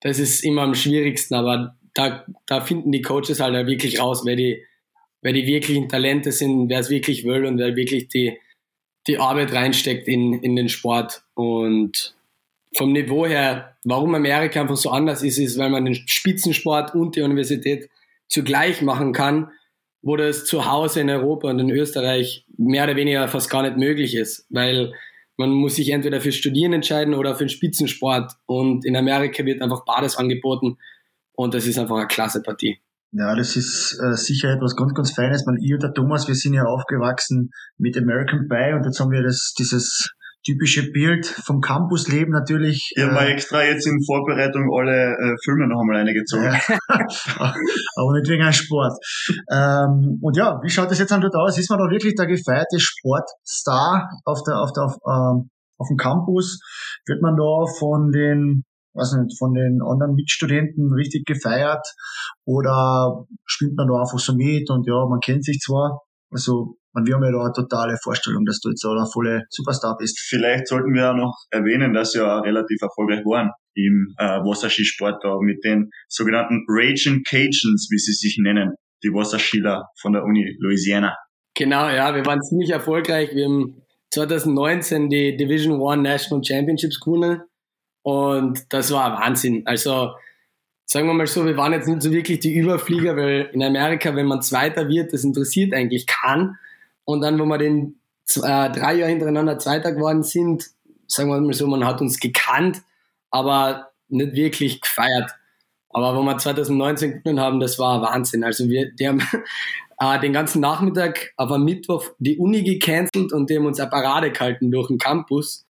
[0.00, 4.36] das ist immer am schwierigsten, aber da, da finden die Coaches halt wirklich raus, wer
[4.36, 4.62] die,
[5.22, 8.38] wer die wirklichen Talente sind, wer es wirklich will und wer wirklich die,
[9.06, 11.22] die Arbeit reinsteckt in, in den Sport.
[11.34, 12.14] Und
[12.76, 17.16] vom Niveau her, warum Amerika einfach so anders ist, ist, weil man den Spitzensport und
[17.16, 17.88] die Universität
[18.28, 19.50] zugleich machen kann,
[20.02, 23.76] wo das zu Hause in Europa und in Österreich mehr oder weniger fast gar nicht
[23.76, 24.92] möglich ist, weil
[25.36, 28.32] man muss sich entweder für Studieren entscheiden oder für den Spitzensport.
[28.46, 30.78] Und in Amerika wird einfach beides angeboten.
[31.34, 32.78] Und das ist einfach eine klasse Partie.
[33.18, 35.46] Ja, das ist äh, sicher etwas ganz, ganz Feines.
[35.46, 39.10] Man, ich und der Thomas, wir sind ja aufgewachsen mit American Pie und jetzt haben
[39.10, 40.10] wir das, dieses
[40.44, 42.92] typische Bild vom Campusleben natürlich.
[42.94, 46.44] Ich habe äh, extra jetzt in Vorbereitung alle äh, Filme noch einmal eingezogen.
[46.44, 46.60] Ja.
[47.96, 48.92] Aber nicht wegen einem Sport.
[49.50, 51.58] Ähm, und ja, wie schaut das jetzt an dort aus?
[51.58, 55.48] Ist man da wirklich der gefeierte Sportstar auf der, auf der, auf, ähm,
[55.78, 56.60] auf dem Campus?
[57.06, 58.65] Wird man da von den
[58.96, 61.86] weiß nicht, von den anderen Mitstudenten richtig gefeiert
[62.44, 67.06] oder spielt man da einfach so mit und ja, man kennt sich zwar, also und
[67.06, 70.18] wir haben ja da eine totale Vorstellung, dass du jetzt da ein volle Superstar bist.
[70.18, 75.22] Vielleicht sollten wir auch noch erwähnen, dass sie ja relativ erfolgreich waren im äh, Wasserskisport
[75.22, 78.72] da mit den sogenannten Raging Cajuns, wie sie sich nennen,
[79.04, 81.14] die Wasserskieler von der Uni Louisiana.
[81.54, 83.34] Genau, ja, wir waren ziemlich erfolgreich.
[83.34, 83.82] Wir haben
[84.14, 87.42] 2019 die Division One National Championships gewonnen
[88.06, 89.66] und das war Wahnsinn.
[89.66, 90.12] Also
[90.84, 94.14] sagen wir mal so, wir waren jetzt nicht so wirklich die Überflieger, weil in Amerika,
[94.14, 96.56] wenn man Zweiter wird, das interessiert eigentlich keinen.
[97.04, 97.98] Und dann, wo wir den
[98.36, 100.66] äh, drei Jahre hintereinander Zweiter geworden sind,
[101.08, 102.80] sagen wir mal so, man hat uns gekannt,
[103.32, 105.32] aber nicht wirklich gefeiert.
[105.90, 108.44] Aber wo wir 2019 gewonnen haben, das war Wahnsinn.
[108.44, 109.20] Also wir, die haben
[109.98, 113.90] äh, den ganzen Nachmittag auf am Mittwoch die Uni gecancelt und die haben uns eine
[113.90, 115.65] Parade gehalten durch den Campus.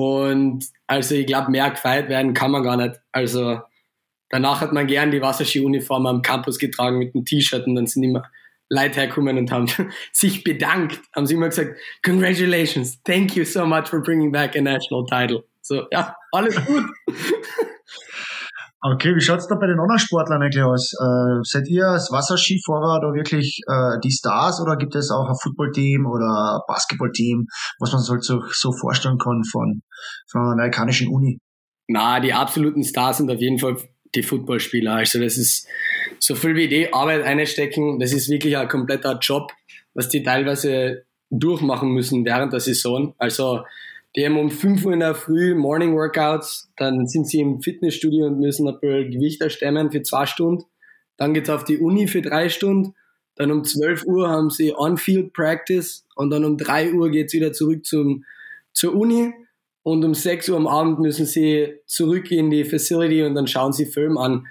[0.00, 2.98] Und also ich glaube, mehr gefeiert werden kann man gar nicht.
[3.12, 3.60] Also
[4.30, 8.04] danach hat man gern die Wasserski-Uniform am Campus getragen mit einem T-Shirt und dann sind
[8.04, 8.22] immer
[8.70, 9.66] Leute herkommen und haben
[10.12, 14.62] sich bedankt, haben sie immer gesagt, congratulations, thank you so much for bringing back a
[14.62, 15.44] national title.
[15.60, 16.84] So, ja, alles gut.
[18.82, 20.94] Okay, wie schaut's da bei den anderen Sportlern eigentlich aus?
[20.94, 25.36] Äh, seid ihr als Wasserskifahrer da wirklich äh, die Stars oder gibt es auch ein
[25.42, 27.46] Footballteam oder ein Basketballteam,
[27.78, 29.82] was man sich so, so vorstellen kann von,
[30.30, 31.40] von einer amerikanischen Uni?
[31.88, 33.76] Na, die absoluten Stars sind auf jeden Fall
[34.14, 34.94] die Footballspieler.
[34.94, 35.66] Also das ist
[36.18, 39.52] so viel wie die Arbeit einstecken, das ist wirklich ein kompletter Job,
[39.92, 43.14] was die teilweise durchmachen müssen während der Saison.
[43.18, 43.60] Also
[44.16, 48.26] die haben um 5 Uhr in der Früh Morning Workouts, dann sind sie im Fitnessstudio
[48.26, 50.64] und müssen ein bisschen Gewicht erstemmen für zwei Stunden.
[51.16, 52.94] Dann geht's auf die Uni für drei Stunden.
[53.36, 57.52] Dann um 12 Uhr haben sie On-Field Practice und dann um 3 Uhr geht's wieder
[57.52, 58.24] zurück zum,
[58.72, 59.32] zur Uni.
[59.82, 63.72] Und um 6 Uhr am Abend müssen sie zurück in die Facility und dann schauen
[63.72, 64.46] sie Film an.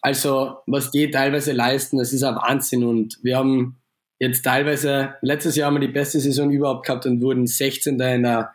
[0.00, 2.84] Also, was die teilweise leisten, das ist ein Wahnsinn.
[2.84, 3.76] Und wir haben
[4.18, 8.00] jetzt teilweise, letztes Jahr haben wir die beste Saison überhaupt gehabt und wurden 16.
[8.00, 8.54] in der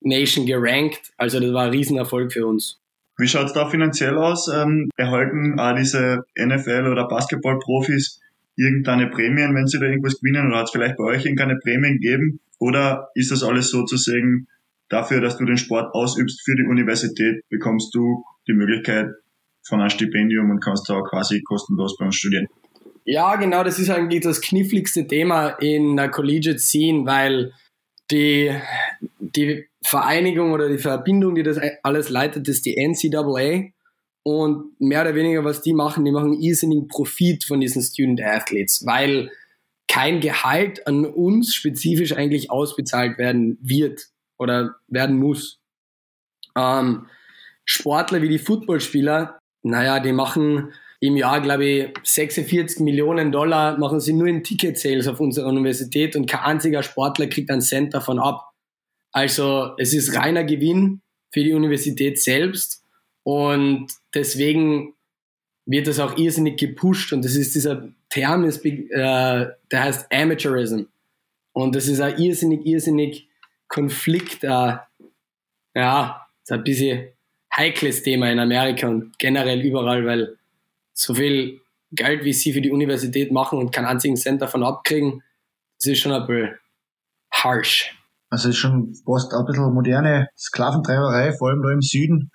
[0.00, 1.12] Nation gerankt.
[1.16, 2.80] Also, das war ein Riesenerfolg für uns.
[3.18, 4.48] Wie schaut es da finanziell aus?
[4.48, 8.20] Ähm, erhalten auch diese NFL- oder Basketball-Profis
[8.56, 10.48] irgendeine Prämien, wenn sie da irgendwas gewinnen?
[10.48, 12.40] Oder hat es vielleicht bei euch irgendeine Prämien gegeben?
[12.58, 14.48] Oder ist das alles sozusagen
[14.88, 19.08] dafür, dass du den Sport ausübst für die Universität, bekommst du die Möglichkeit,
[19.66, 22.46] von einem Stipendium und kannst da quasi kostenlos bei uns studieren.
[23.04, 27.52] Ja, genau, das ist eigentlich das kniffligste Thema in der Collegiate Scene, weil
[28.10, 28.54] die,
[29.18, 33.70] die Vereinigung oder die Verbindung, die das alles leitet, ist die NCAA.
[34.22, 38.84] Und mehr oder weniger, was die machen, die machen irrsinnigen Profit von diesen Student Athletes,
[38.84, 39.30] weil
[39.88, 45.60] kein Gehalt an uns spezifisch eigentlich ausbezahlt werden wird oder werden muss.
[46.56, 47.06] Ähm,
[47.64, 54.00] Sportler wie die Footballspieler, naja, die machen im Jahr, glaube ich, 46 Millionen Dollar machen
[54.00, 58.18] sie nur in Ticket-Sales auf unserer Universität und kein einziger Sportler kriegt einen Cent davon
[58.18, 58.50] ab.
[59.12, 62.82] Also es ist reiner Gewinn für die Universität selbst
[63.22, 64.94] und deswegen
[65.66, 68.50] wird das auch irrsinnig gepusht und das ist dieser Term, äh,
[68.90, 70.84] der heißt Amateurism
[71.52, 73.28] und das ist ein irrsinnig, irrsinnig
[73.68, 74.76] Konflikt, äh,
[75.74, 77.08] ja, ist ein bisschen
[77.54, 80.36] heikles Thema in Amerika und generell überall, weil
[80.96, 81.60] so viel
[81.92, 85.22] Geld, wie sie für die Universität machen und keinen einzigen Cent davon abkriegen,
[85.78, 86.54] das ist schon ein bisschen
[87.32, 87.94] harsh.
[88.30, 92.30] Also ist schon fast ein bisschen moderne Sklaventreiberei, vor allem da im Süden,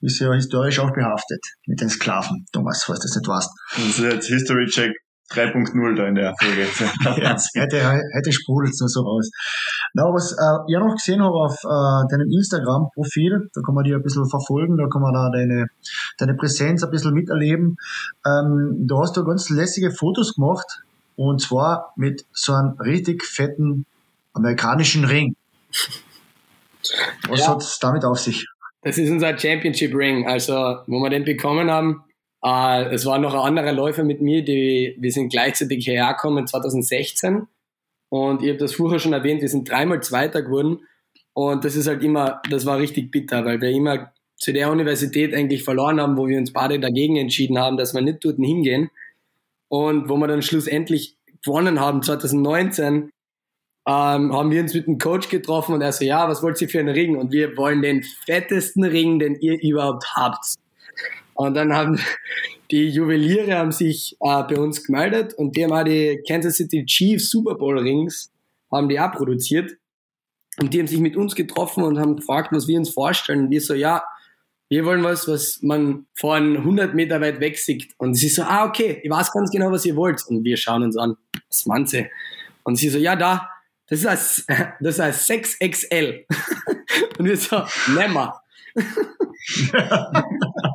[0.00, 2.46] ist ja historisch auch behaftet mit den Sklaven.
[2.52, 3.50] Thomas, falls du das nicht weißt.
[3.76, 4.92] Das ist jetzt History Check
[5.30, 6.62] 3.0 da in der Folge.
[7.22, 9.30] ja, heute, heute sprudelt es nur so raus.
[9.94, 13.94] Na, was äh, ich noch gesehen habe auf äh, deinem Instagram-Profil, da kann man dich
[13.94, 15.68] ein bisschen verfolgen, da kann man da deine,
[16.18, 17.76] deine Präsenz ein bisschen miterleben.
[18.26, 20.82] Ähm, da hast du ganz lässige Fotos gemacht
[21.16, 23.86] und zwar mit so einem richtig fetten
[24.34, 25.36] amerikanischen Ring.
[27.28, 27.48] Was ja.
[27.48, 28.46] hat es damit auf sich?
[28.82, 30.52] Das ist unser Championship Ring, also
[30.86, 32.04] wo wir den bekommen haben.
[32.44, 36.46] Äh, es war noch ein anderer Läufer mit mir, die, wir sind gleichzeitig hierher gekommen
[36.46, 37.46] 2016.
[38.10, 40.80] Und ich habe das vorher schon erwähnt, wir sind dreimal Zweiter geworden.
[41.32, 45.34] Und das ist halt immer, das war richtig bitter, weil wir immer zu der Universität
[45.34, 48.90] eigentlich verloren haben, wo wir uns beide dagegen entschieden haben, dass wir nicht dort hingehen.
[49.68, 53.10] Und wo wir dann schlussendlich gewonnen haben, 2019,
[53.86, 56.68] ähm, haben wir uns mit dem Coach getroffen und er so, ja, was wollt ihr
[56.68, 57.16] für einen Ring?
[57.16, 60.56] Und wir wollen den fettesten Ring, den ihr überhaupt habt.
[61.34, 61.98] Und dann haben
[62.70, 66.84] die Juweliere haben sich äh, bei uns gemeldet und die haben auch die Kansas City
[66.86, 68.30] Chiefs Super Bowl Rings
[68.70, 69.72] haben die auch produziert.
[70.58, 73.44] Und die haben sich mit uns getroffen und haben gefragt, was wir uns vorstellen.
[73.44, 74.04] Und wir so, ja,
[74.68, 77.92] wir wollen was, was man von 100 Meter weit weg sieht.
[77.98, 80.22] Und sie so, ah, okay, ich weiß ganz genau, was ihr wollt.
[80.28, 81.16] Und wir schauen uns an,
[81.48, 82.06] was meint sie?
[82.62, 83.50] Und sie so, ja, da,
[83.88, 86.24] das ist ein, das ist ein 6XL.
[87.18, 87.62] Und wir so,
[87.94, 88.40] nimmer.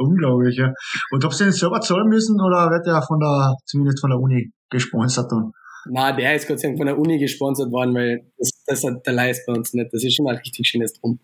[0.00, 0.72] unglaublich, ja.
[1.10, 4.18] Und ob sie den selber zahlen müssen oder wird der von der, zumindest von der
[4.18, 5.52] Uni gesponsert dann?
[5.86, 9.06] Na, der ist Gott sei Dank von der Uni gesponsert worden, weil das, das hat
[9.06, 9.92] der Leist bei uns nicht.
[9.92, 11.18] Das ist schon mal richtig schönes drum.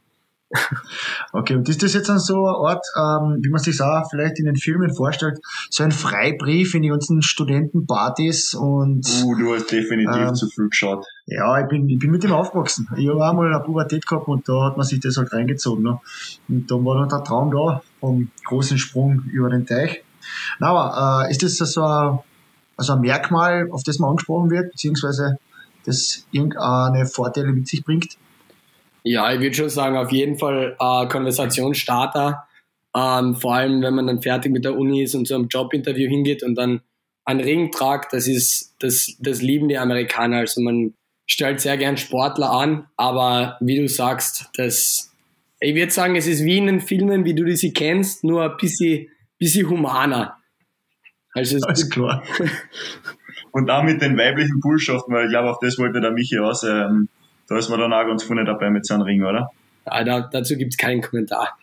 [1.32, 4.38] Okay, und ist das jetzt dann so ein Ort, ähm, wie man sich auch vielleicht
[4.38, 5.38] in den Filmen vorstellt,
[5.70, 9.06] so ein Freibrief in die ganzen Studentenpartys und.
[9.22, 11.06] Uh, du hast definitiv ähm, zu viel geschaut.
[11.26, 12.88] Ja, ich bin, ich bin mit dem aufgewachsen.
[12.96, 15.84] Ich habe auch mal eine Pubertät gehabt und da hat man sich das halt reingezogen.
[15.84, 16.00] Ne?
[16.48, 20.02] Und dann war dann der Traum da vom großen Sprung über den Teich.
[20.58, 22.18] Na, aber äh, ist das so ein,
[22.76, 25.38] also ein Merkmal, auf das man angesprochen wird, beziehungsweise
[25.86, 28.16] das irgendeine Vorteile mit sich bringt?
[29.02, 32.44] Ja, ich würde schon sagen, auf jeden Fall äh, Konversationsstarter.
[32.94, 36.08] Ähm, vor allem, wenn man dann fertig mit der Uni ist und zu einem Jobinterview
[36.08, 36.80] hingeht und dann
[37.24, 40.38] einen Ring tragt, das ist, das, das lieben die Amerikaner.
[40.38, 40.94] Also man
[41.26, 45.12] stellt sehr gern Sportler an, aber wie du sagst, das,
[45.60, 48.56] ich würde sagen, es ist wie in den Filmen, wie du sie kennst, nur ein
[48.56, 49.08] bisschen,
[49.38, 50.36] bisschen humaner.
[51.32, 52.24] Also Alles klar.
[53.52, 56.64] und auch mit den weiblichen Bullschaften, weil ich glaube, auf das wollte der Michi aus.
[56.64, 57.08] Ähm,
[57.50, 59.50] da ist man dann auch ganz vorne dabei mit seinem Ring, oder?
[59.84, 61.58] Ja, da, dazu gibt's keinen Kommentar.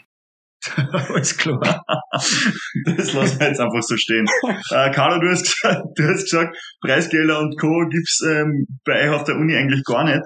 [0.75, 1.81] Alles klar.
[2.11, 4.25] das lassen wir jetzt einfach so stehen.
[4.71, 5.55] Äh, Carlo, du hast,
[5.95, 7.87] du hast gesagt, Preisgelder und Co.
[7.89, 10.23] gibt's ähm, bei euch auf der Uni eigentlich gar nicht.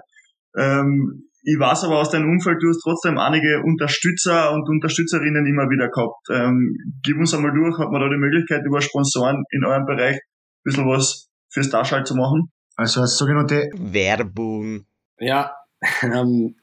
[0.57, 5.69] Ähm, ich weiß aber aus deinem Umfeld, du hast trotzdem einige Unterstützer und Unterstützerinnen immer
[5.69, 6.25] wieder gehabt.
[6.31, 10.15] Ähm, gib uns einmal durch, hat man da die Möglichkeit, über Sponsoren in eurem Bereich
[10.15, 12.51] ein bisschen was fürs Darschall zu machen?
[12.75, 14.85] Also als sogenannte Werbung.
[15.21, 15.55] Ja,
[16.01, 16.55] ähm,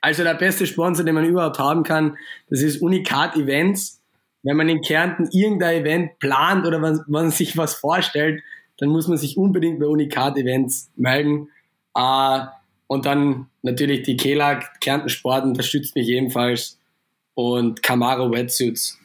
[0.00, 2.16] also der beste Sponsor, den man überhaupt haben kann,
[2.48, 4.00] das ist Unikat Events.
[4.42, 8.42] Wenn man in Kärnten irgendein Event plant oder man, man sich was vorstellt,
[8.76, 11.48] dann muss man sich unbedingt bei Unikat Events melden.
[11.96, 12.40] Äh,
[12.86, 16.78] und dann natürlich die Kelag, Kärnten Sport unterstützt mich ebenfalls.
[17.34, 18.98] Und Camaro Wetsuits,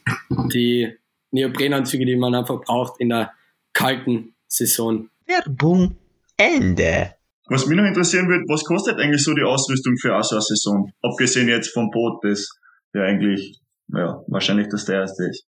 [0.51, 0.95] die
[1.31, 3.31] Neoprenanzüge, die man einfach braucht in der
[3.73, 5.09] kalten Saison.
[5.25, 5.97] Werbung
[6.37, 7.15] Ende.
[7.47, 10.91] Was mich noch interessieren würde, was kostet eigentlich so die Ausrüstung für eine Saison?
[11.01, 12.49] Abgesehen jetzt vom Boot, das
[12.93, 15.45] ja eigentlich ja, wahrscheinlich das teuerste ist.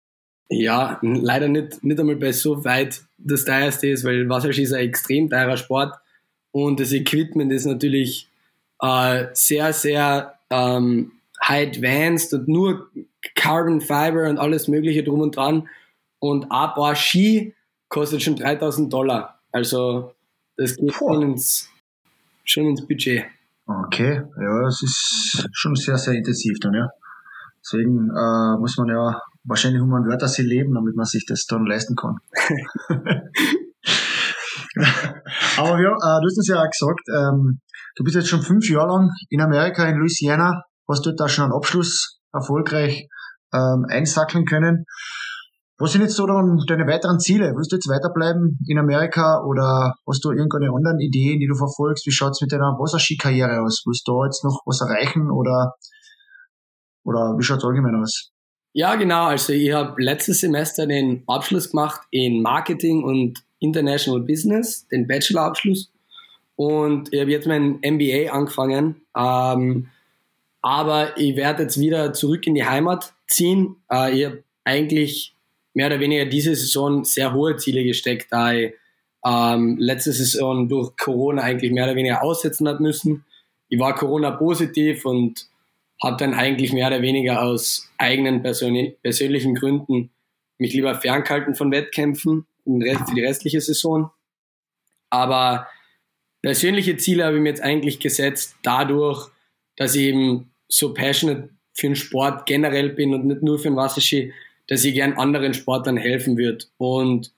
[0.49, 4.87] Ja, leider nicht, nicht einmal bei so weit das teuerste ist, weil Wasserski ist ein
[4.87, 5.95] extrem teurer Sport
[6.51, 8.29] und das Equipment ist natürlich
[8.81, 12.89] äh, sehr, sehr ähm, high advanced und nur
[13.35, 15.67] Carbon Fiber und alles Mögliche drum und dran.
[16.19, 17.53] Und ein paar Ski
[17.89, 19.39] kostet schon 3000 Dollar.
[19.51, 20.13] Also
[20.57, 21.69] das geht schon ins
[22.43, 23.25] schon ins Budget.
[23.65, 26.89] Okay, ja, das ist schon sehr, sehr intensiv dann, ja.
[27.59, 31.45] Deswegen äh, muss man ja wahrscheinlich um ein Wörter sie leben, damit man sich das
[31.45, 32.17] dann leisten kann.
[35.57, 37.61] Aber ja, äh, du hast uns ja auch gesagt, ähm,
[37.95, 41.45] du bist jetzt schon fünf Jahre lang in Amerika, in Louisiana, hast dort da schon
[41.45, 43.07] einen Abschluss erfolgreich
[43.53, 44.85] ähm, einsackeln können.
[45.83, 47.51] Was sind jetzt so deine weiteren Ziele?
[47.57, 52.07] Willst du jetzt weiterbleiben in Amerika oder hast du irgendeine anderen Ideen, die du verfolgst?
[52.07, 53.83] Wie schaut's mit deiner Wasserski-Karriere aus?
[53.85, 55.75] Willst du da jetzt noch was erreichen oder,
[57.03, 58.31] oder wie schaut's allgemein aus?
[58.71, 59.25] Ja, genau.
[59.25, 65.91] Also ich habe letztes Semester den Abschluss gemacht in Marketing und International Business, den Bachelorabschluss.
[66.55, 69.01] Und ich habe jetzt mein MBA angefangen.
[69.17, 69.89] Ähm,
[70.61, 73.75] aber ich werde jetzt wieder zurück in die Heimat ziehen.
[73.91, 75.33] Äh, ich habe eigentlich
[75.73, 78.73] mehr oder weniger diese Saison sehr hohe Ziele gesteckt, da ich
[79.25, 83.25] ähm, letzte Saison durch Corona eigentlich mehr oder weniger aussetzen hat müssen.
[83.69, 85.47] Ich war Corona positiv und
[86.01, 90.11] habe dann eigentlich mehr oder weniger aus eigenen persönlichen Gründen
[90.57, 94.11] mich lieber ferngehalten von Wettkämpfen für die restliche Saison.
[95.09, 95.67] Aber
[96.41, 99.29] persönliche Ziele habe ich mir jetzt eigentlich gesetzt, dadurch,
[99.75, 103.75] dass ich eben so passionate für den Sport generell bin und nicht nur für den
[103.75, 104.33] Wasserski,
[104.67, 106.65] dass ich gern anderen Sportlern helfen würde.
[106.77, 107.31] Und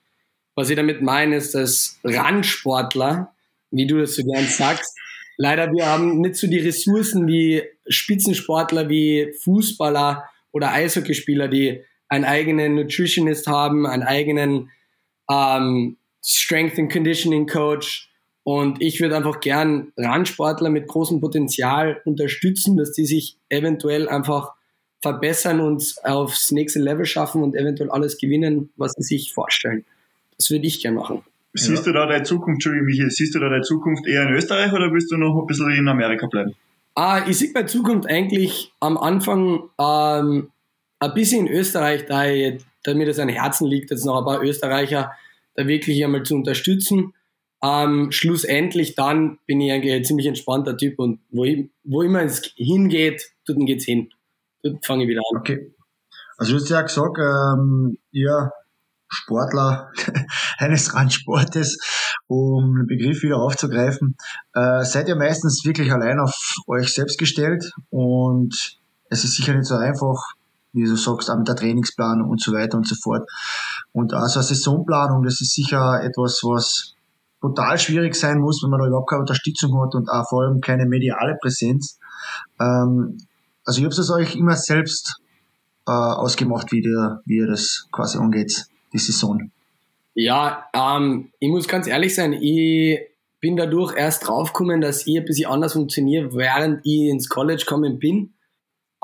[0.54, 3.34] was ich damit meine, ist, dass Randsportler,
[3.70, 4.96] wie du das so gern sagst,
[5.36, 12.24] leider wir haben nicht so die Ressourcen wie Spitzensportler, wie Fußballer oder Eishockeyspieler, die einen
[12.24, 14.70] eigenen Nutritionist haben, einen eigenen
[15.30, 18.10] ähm, Strength and Conditioning Coach.
[18.42, 24.52] Und ich würde einfach gern Randsportler mit großem Potenzial unterstützen, dass die sich eventuell einfach
[25.02, 29.84] verbessern und aufs nächste Level schaffen und eventuell alles gewinnen, was sie sich vorstellen.
[30.36, 31.22] Das würde ich gern machen.
[31.54, 31.92] Siehst ja.
[31.92, 34.92] du da deine Zukunft, Entschuldigung, Michael, siehst du da deine Zukunft eher in Österreich oder
[34.92, 36.54] willst du noch ein bisschen in Amerika bleiben?
[36.94, 40.50] Ah, ich sehe meine Zukunft eigentlich am Anfang ähm,
[40.98, 44.24] ein bisschen in Österreich, da, ich, da mir das an Herzen liegt, jetzt noch ein
[44.24, 45.12] paar Österreicher
[45.54, 47.14] da wirklich einmal zu unterstützen.
[47.62, 52.22] Ähm, schlussendlich dann bin ich eigentlich ein ziemlich entspannter Typ und wo, ich, wo immer
[52.22, 54.10] es hingeht, dort geht's hin.
[54.82, 55.40] Fange ich wieder an.
[55.40, 55.74] Okay.
[56.38, 58.50] Also du hast ja gesagt, ähm, ihr
[59.08, 59.90] Sportler
[60.58, 61.78] eines Randsportes,
[62.26, 64.16] um den Begriff wieder aufzugreifen,
[64.54, 69.66] äh, seid ihr meistens wirklich allein auf euch selbst gestellt und es ist sicher nicht
[69.66, 70.16] so einfach,
[70.72, 73.28] wie du sagst, auch mit der Trainingsplanung und so weiter und so fort.
[73.92, 76.96] Und also eine Saisonplanung, das ist sicher etwas, was
[77.40, 80.60] total schwierig sein muss, wenn man da überhaupt keine Unterstützung hat und auch vor allem
[80.60, 81.98] keine mediale Präsenz.
[82.60, 83.18] Ähm,
[83.66, 85.20] also ich habe es euch immer selbst
[85.86, 89.50] äh, ausgemacht, wie, der, wie ihr das quasi angeht, die Saison.
[90.14, 93.00] Ja, ähm, ich muss ganz ehrlich sein, ich
[93.40, 97.98] bin dadurch erst draufgekommen, dass ich ein bisschen anders funktioniere, während ich ins College gekommen
[97.98, 98.32] bin.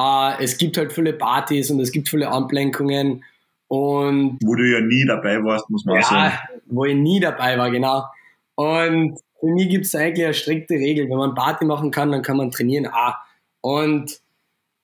[0.00, 3.22] Äh, es gibt halt viele Partys und es gibt viele Ablenkungen
[3.72, 6.34] und wo du ja nie dabei warst, muss man ja, auch sagen.
[6.66, 8.04] wo ich nie dabei war, genau.
[8.54, 11.08] Und für mich gibt es eigentlich eine strikte Regel.
[11.08, 12.86] Wenn man Party machen kann, dann kann man trainieren.
[12.92, 13.16] Ah.
[13.62, 14.20] Und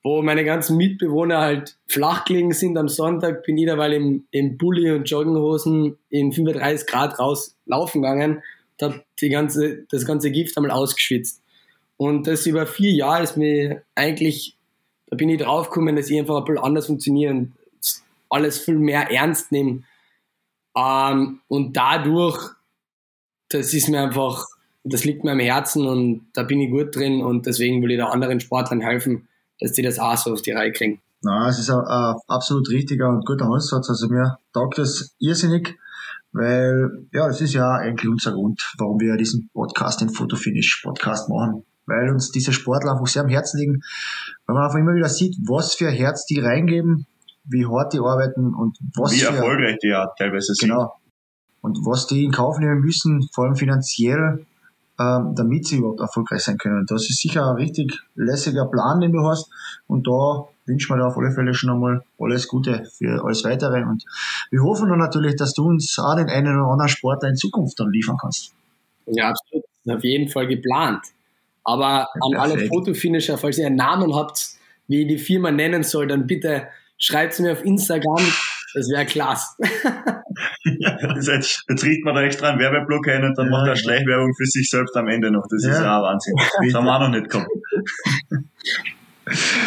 [0.02, 4.56] wo meine ganzen Mitbewohner halt flach gelegen sind am Sonntag, bin ich dabei im, im
[4.56, 8.42] Bulli und Jogginghosen in 35 Grad raus laufen gegangen
[8.80, 11.42] und habe die ganze, das ganze Gift einmal ausgeschwitzt.
[11.96, 14.58] Und das über vier Jahre ist mir eigentlich
[15.10, 17.52] da bin ich draufgekommen, dass ich einfach ein bisschen anders funktioniere und
[18.28, 19.82] alles viel mehr ernst nehme.
[20.76, 22.50] Ähm, und dadurch,
[23.48, 24.44] das ist mir einfach,
[24.84, 27.98] das liegt mir am Herzen und da bin ich gut drin und deswegen will ich
[27.98, 29.28] da anderen Sportlern helfen,
[29.60, 31.00] dass die das auch so auf die Reihe kriegen.
[31.22, 33.88] Na, es ist ein, ein absolut richtiger und guter Ansatz.
[33.88, 35.76] Also mir taugt das irrsinnig,
[36.32, 41.28] weil ja, es ist ja eigentlich unser Grund, warum wir diesen Podcast, den Fotofinish Podcast
[41.28, 43.82] machen weil uns diese Sportler einfach sehr am Herzen liegen,
[44.46, 47.06] weil man einfach immer wieder sieht, was für Herz die reingeben,
[47.44, 50.68] wie hart die arbeiten und was wie für, erfolgreich die ja teilweise sind.
[50.68, 50.92] Genau.
[51.60, 54.46] Und was die in Kauf nehmen müssen, vor allem finanziell,
[55.00, 56.84] ähm, damit sie überhaupt erfolgreich sein können.
[56.86, 59.50] Das ist sicher ein richtig lässiger Plan, den du hast.
[59.86, 63.82] Und da wünschen wir dir auf alle Fälle schon einmal alles Gute für alles Weitere.
[63.84, 64.04] Und
[64.50, 67.78] wir hoffen dann natürlich, dass du uns auch den einen oder anderen Sportler in Zukunft
[67.78, 68.52] dann liefern kannst.
[69.06, 69.64] Ja, absolut.
[69.88, 71.02] Auf jeden Fall geplant.
[71.64, 74.56] Aber an alle Fotofinisher, falls ihr einen Namen habt,
[74.86, 76.68] wie die Firma nennen soll, dann bitte
[76.98, 78.24] schreibt es mir auf Instagram.
[78.74, 79.56] Das wäre klasse.
[80.64, 84.32] jetzt, jetzt riecht man da extra einen Werbeblock ein und dann ja, macht er Schleichwerbung
[84.36, 85.46] für sich selbst am Ende noch.
[85.50, 85.70] Das ja.
[85.70, 86.34] ist ja auch Wahnsinn.
[86.64, 87.48] Das haben wir auch noch nicht gehabt.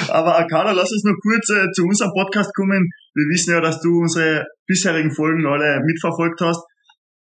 [0.09, 2.89] Aber Akana, lass uns noch kurz äh, zu unserem Podcast kommen.
[3.13, 6.63] Wir wissen ja, dass du unsere bisherigen Folgen alle mitverfolgt hast.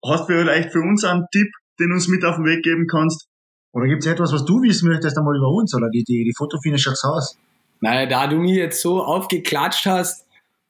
[0.05, 1.47] Hast du vielleicht für uns einen Tipp,
[1.79, 3.27] den du uns mit auf den Weg geben kannst?
[3.73, 6.33] Oder gibt es etwas, was du wissen möchtest einmal über uns oder die, die, die
[6.37, 7.37] Fotofinisher aus?
[7.81, 10.22] Naja, da du mir jetzt so aufgeklatscht hast,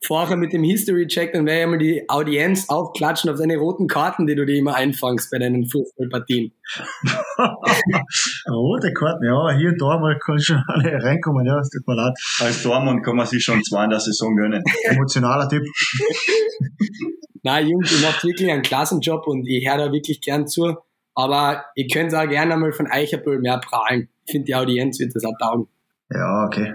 [0.04, 4.26] vorher mit dem History-Check, dann werde ich mal die Audienz aufklatschen auf deine roten Karten,
[4.26, 6.52] die du dir immer einfangst bei deinen Fußballpartien.
[8.50, 11.94] Rote Karten, ja, hier und da mal kann schon alle reinkommen, ja, es tut mir
[11.94, 12.14] leid.
[12.40, 14.62] Als Tormann kann man sich schon zwei in der Saison gönnen.
[14.84, 15.62] Emotionaler Tipp.
[17.42, 20.76] Nein, Jungs, ihr macht wirklich einen Klassenjob und ich höre da wirklich gern zu.
[21.14, 24.08] Aber ihr könnt auch gerne mal von Eicherbüll mehr prahlen.
[24.24, 25.68] Ich finde, die Audienz wird das auch taugen.
[26.10, 26.74] Ja, okay.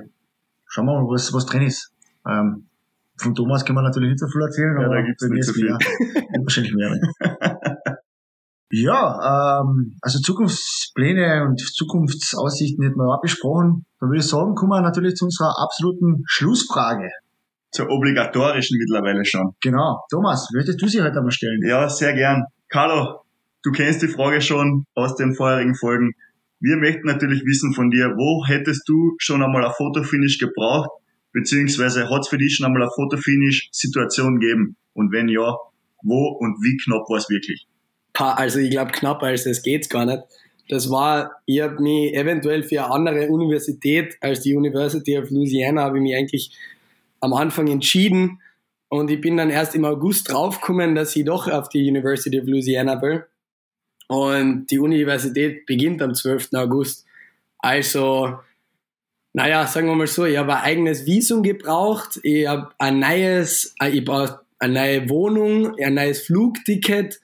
[0.68, 1.92] Schauen wir mal, was, was drin ist.
[2.28, 2.69] Ähm,
[3.20, 5.34] von Thomas kann man natürlich nicht so viel erzählen, Ja, aber da gibt's bei mir
[5.36, 5.66] nicht ist so viel.
[5.66, 5.78] mehr.
[6.44, 7.00] Wahrscheinlich mehr.
[8.72, 13.86] ja, ähm, also Zukunftspläne und Zukunftsaussichten hätten wir auch besprochen.
[14.00, 17.10] Dann würde ich sagen, kommen wir natürlich zu unserer absoluten Schlussfrage.
[17.72, 19.54] Zur obligatorischen mittlerweile schon.
[19.62, 20.00] Genau.
[20.10, 21.62] Thomas, möchtest du sie heute einmal stellen?
[21.68, 22.46] Ja, sehr gern.
[22.68, 23.22] Carlo,
[23.64, 26.14] du kennst die Frage schon aus den vorherigen Folgen.
[26.60, 30.90] Wir möchten natürlich wissen von dir, wo hättest du schon einmal ein Fotofinish gebraucht,
[31.32, 34.76] beziehungsweise hat es für dich schon einmal eine Fotofinish-Situation gegeben?
[34.94, 35.58] Und wenn ja,
[36.02, 37.68] wo und wie knapp war es wirklich?
[38.14, 40.24] Also ich glaube, knapper als das geht's gar nicht.
[40.68, 45.84] Das war, ich habe mich eventuell für eine andere Universität als die University of Louisiana,
[45.84, 46.58] habe ich mich eigentlich
[47.22, 48.40] am Anfang entschieden
[48.90, 52.48] und ich bin dann erst im August draufgekommen, dass ich doch auf die University of
[52.48, 53.26] Louisiana will.
[54.08, 56.50] Und die Universität beginnt am 12.
[56.56, 57.06] August.
[57.60, 58.40] Also,
[59.34, 63.76] naja, sagen wir mal so, ich habe ein eigenes Visum gebraucht, ich habe ein neues,
[63.82, 67.20] äh, ich brauche eine neue Wohnung, ein neues Flugticket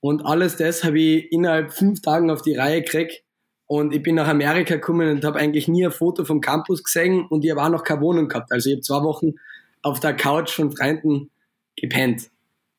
[0.00, 3.22] und alles das habe ich innerhalb fünf Tagen auf die Reihe gekriegt.
[3.68, 7.26] Und ich bin nach Amerika gekommen und habe eigentlich nie ein Foto vom Campus gesehen
[7.26, 8.52] und ich habe auch noch keine Wohnung gehabt.
[8.52, 9.34] Also ich habe zwei Wochen
[9.82, 11.30] auf der Couch von Freunden
[11.74, 12.30] gepennt.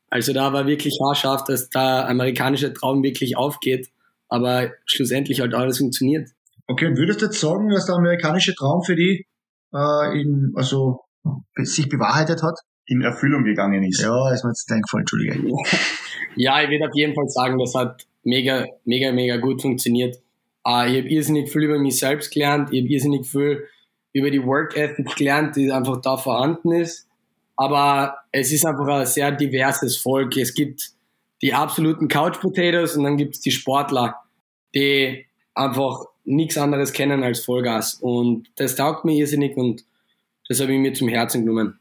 [0.10, 3.90] Also da war wirklich haarscharf, dass der amerikanische Traum wirklich aufgeht,
[4.30, 6.30] aber schlussendlich halt alles funktioniert.
[6.68, 9.26] Okay, würdest du jetzt sagen, dass der amerikanische Traum für die
[9.74, 11.02] äh, in, also
[11.56, 12.60] sich bewahrheitet hat?
[12.86, 14.02] In Erfüllung gegangen ist.
[14.02, 15.58] Ja, ist mir jetzt eingefallen, Entschuldige.
[16.40, 20.18] Ja, ich würde auf jeden Fall sagen, das hat mega, mega, mega gut funktioniert.
[20.68, 23.68] Äh, ich habe irrsinnig viel über mich selbst gelernt, ich habe irrsinnig viel
[24.14, 27.08] über die Work Ethic gelernt, die einfach da vorhanden ist.
[27.56, 30.38] Aber es ist einfach ein sehr diverses Volk.
[30.38, 30.92] Es gibt
[31.42, 34.16] die absoluten Couch Potatoes und dann gibt es die Sportler,
[34.76, 37.96] die einfach nichts anderes kennen als Vollgas.
[38.02, 39.84] Und das taugt mir irrsinnig und
[40.48, 41.80] das habe ich mir zum Herzen genommen.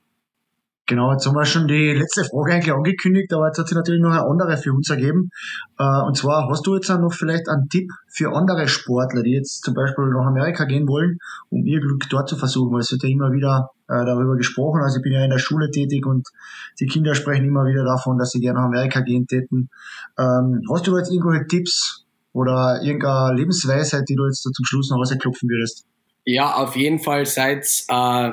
[0.88, 4.00] Genau, jetzt haben wir schon die letzte Frage eigentlich angekündigt, aber jetzt hat sich natürlich
[4.00, 5.30] noch eine andere für uns ergeben.
[5.80, 9.64] Äh, Und zwar, hast du jetzt noch vielleicht einen Tipp für andere Sportler, die jetzt
[9.64, 11.18] zum Beispiel nach Amerika gehen wollen,
[11.50, 12.72] um ihr Glück dort zu versuchen?
[12.72, 14.80] Weil es wird ja immer wieder äh, darüber gesprochen.
[14.80, 16.28] Also ich bin ja in der Schule tätig und
[16.78, 19.70] die Kinder sprechen immer wieder davon, dass sie gerne nach Amerika gehen täten.
[20.16, 22.05] Ähm, Hast du jetzt irgendwelche Tipps
[22.36, 25.86] oder irgendeine Lebensweisheit, die du jetzt zum Schluss noch rausklopfen würdest?
[26.26, 28.32] Ja, auf jeden Fall seid, äh,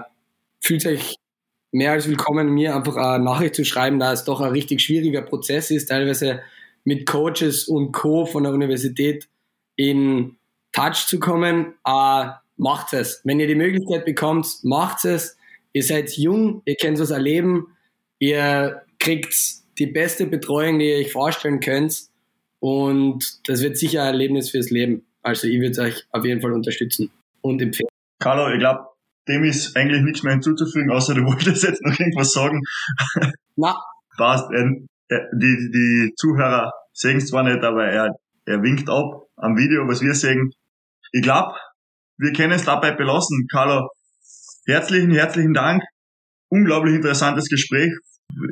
[0.60, 1.16] fühlt euch
[1.72, 5.22] mehr als willkommen, mir einfach eine Nachricht zu schreiben, da es doch ein richtig schwieriger
[5.22, 6.42] Prozess ist, teilweise
[6.84, 8.26] mit Coaches und Co.
[8.26, 9.30] von der Universität
[9.78, 10.36] in
[10.74, 11.74] Touch zu kommen.
[11.86, 12.26] Äh,
[12.58, 13.22] macht es.
[13.24, 15.38] Wenn ihr die Möglichkeit bekommt, macht es.
[15.72, 17.68] Ihr seid jung, ihr könnt was erleben,
[18.20, 19.34] ihr kriegt
[19.80, 22.13] die beste Betreuung, die ihr euch vorstellen könnt.
[22.64, 25.06] Und das wird sicher ein Erlebnis fürs Leben.
[25.22, 27.12] Also ich würde euch auf jeden Fall unterstützen
[27.42, 27.90] und empfehlen.
[28.22, 28.86] Carlo, ich glaube,
[29.28, 32.62] dem ist eigentlich nichts mehr hinzuzufügen, außer du wolltest jetzt noch irgendwas sagen.
[33.58, 33.76] Na,
[34.16, 34.46] Passt.
[34.50, 40.02] Die, die Zuhörer sehen es zwar nicht, aber er, er winkt ab am Video, was
[40.02, 40.50] wir sehen.
[41.12, 41.58] Ich glaube,
[42.18, 43.46] wir können es dabei belassen.
[43.52, 43.90] Carlo,
[44.68, 45.84] herzlichen, herzlichen Dank.
[46.48, 47.92] Unglaublich interessantes Gespräch.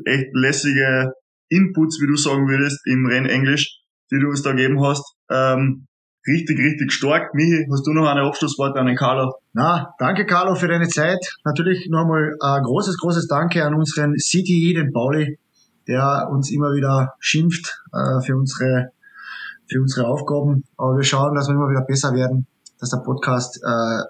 [0.03, 1.13] Echt lässige
[1.47, 3.80] Inputs, wie du sagen würdest, im Rennenglisch,
[4.11, 5.15] die du uns da gegeben hast.
[5.29, 5.87] Ähm,
[6.27, 7.33] richtig, richtig stark.
[7.33, 9.33] Michi, hast du noch eine Abschlussworte an den Carlo?
[9.53, 11.19] Na, danke Carlo für deine Zeit.
[11.45, 15.39] Natürlich nochmal ein großes, großes Danke an unseren CTI, den Pauli,
[15.87, 18.91] der uns immer wieder schimpft äh, für unsere
[19.71, 20.63] für unsere Aufgaben.
[20.75, 22.45] Aber wir schauen, dass wir immer wieder besser werden,
[22.79, 24.03] dass der Podcast äh,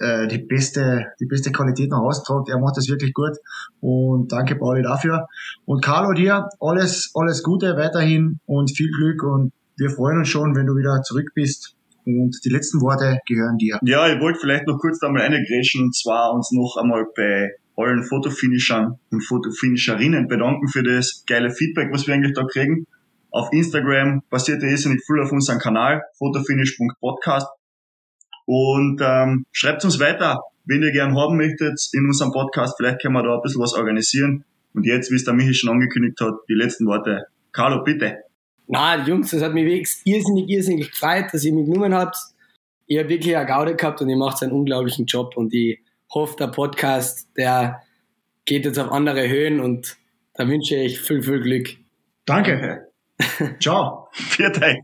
[0.00, 2.48] äh, die beste die beste Qualität noch austragt.
[2.48, 3.36] Er macht das wirklich gut
[3.80, 5.26] und danke Pauli dafür.
[5.64, 10.54] Und Carlo dir alles alles Gute weiterhin und viel Glück und wir freuen uns schon,
[10.54, 11.74] wenn du wieder zurück bist.
[12.06, 13.78] Und die letzten Worte gehören dir.
[13.82, 17.54] Ja, ich wollte vielleicht noch kurz da mal reingrätschen und zwar uns noch einmal bei
[17.76, 22.86] allen Fotofinishern und Fotofinisherinnen bedanken für das geile Feedback, was wir eigentlich da kriegen.
[23.30, 27.48] Auf Instagram basiert ja irrsinnig viel auf unserem Kanal, fotofinish.podcast.
[28.46, 32.74] Und ähm, schreibt uns weiter, wenn ihr gern haben möchtet in unserem Podcast.
[32.76, 34.44] Vielleicht können wir da ein bisschen was organisieren.
[34.74, 37.26] Und jetzt, wie es der Michi schon angekündigt hat, die letzten Worte.
[37.52, 38.18] Carlo, bitte.
[38.66, 42.16] Na, Jungs, das hat mich wirklich irrsinnig, irrsinnig gefreut, dass ihr mich genommen habt.
[42.86, 45.80] Ihr habt wirklich eine Gaude gehabt und ihr macht einen unglaublichen Job und ich
[46.12, 47.82] hoffe, der Podcast, der
[48.44, 49.96] geht jetzt auf andere Höhen und
[50.34, 51.76] da wünsche ich viel, viel Glück.
[52.24, 52.88] Danke.
[53.60, 54.08] Ciao.
[54.12, 54.78] Viert euch.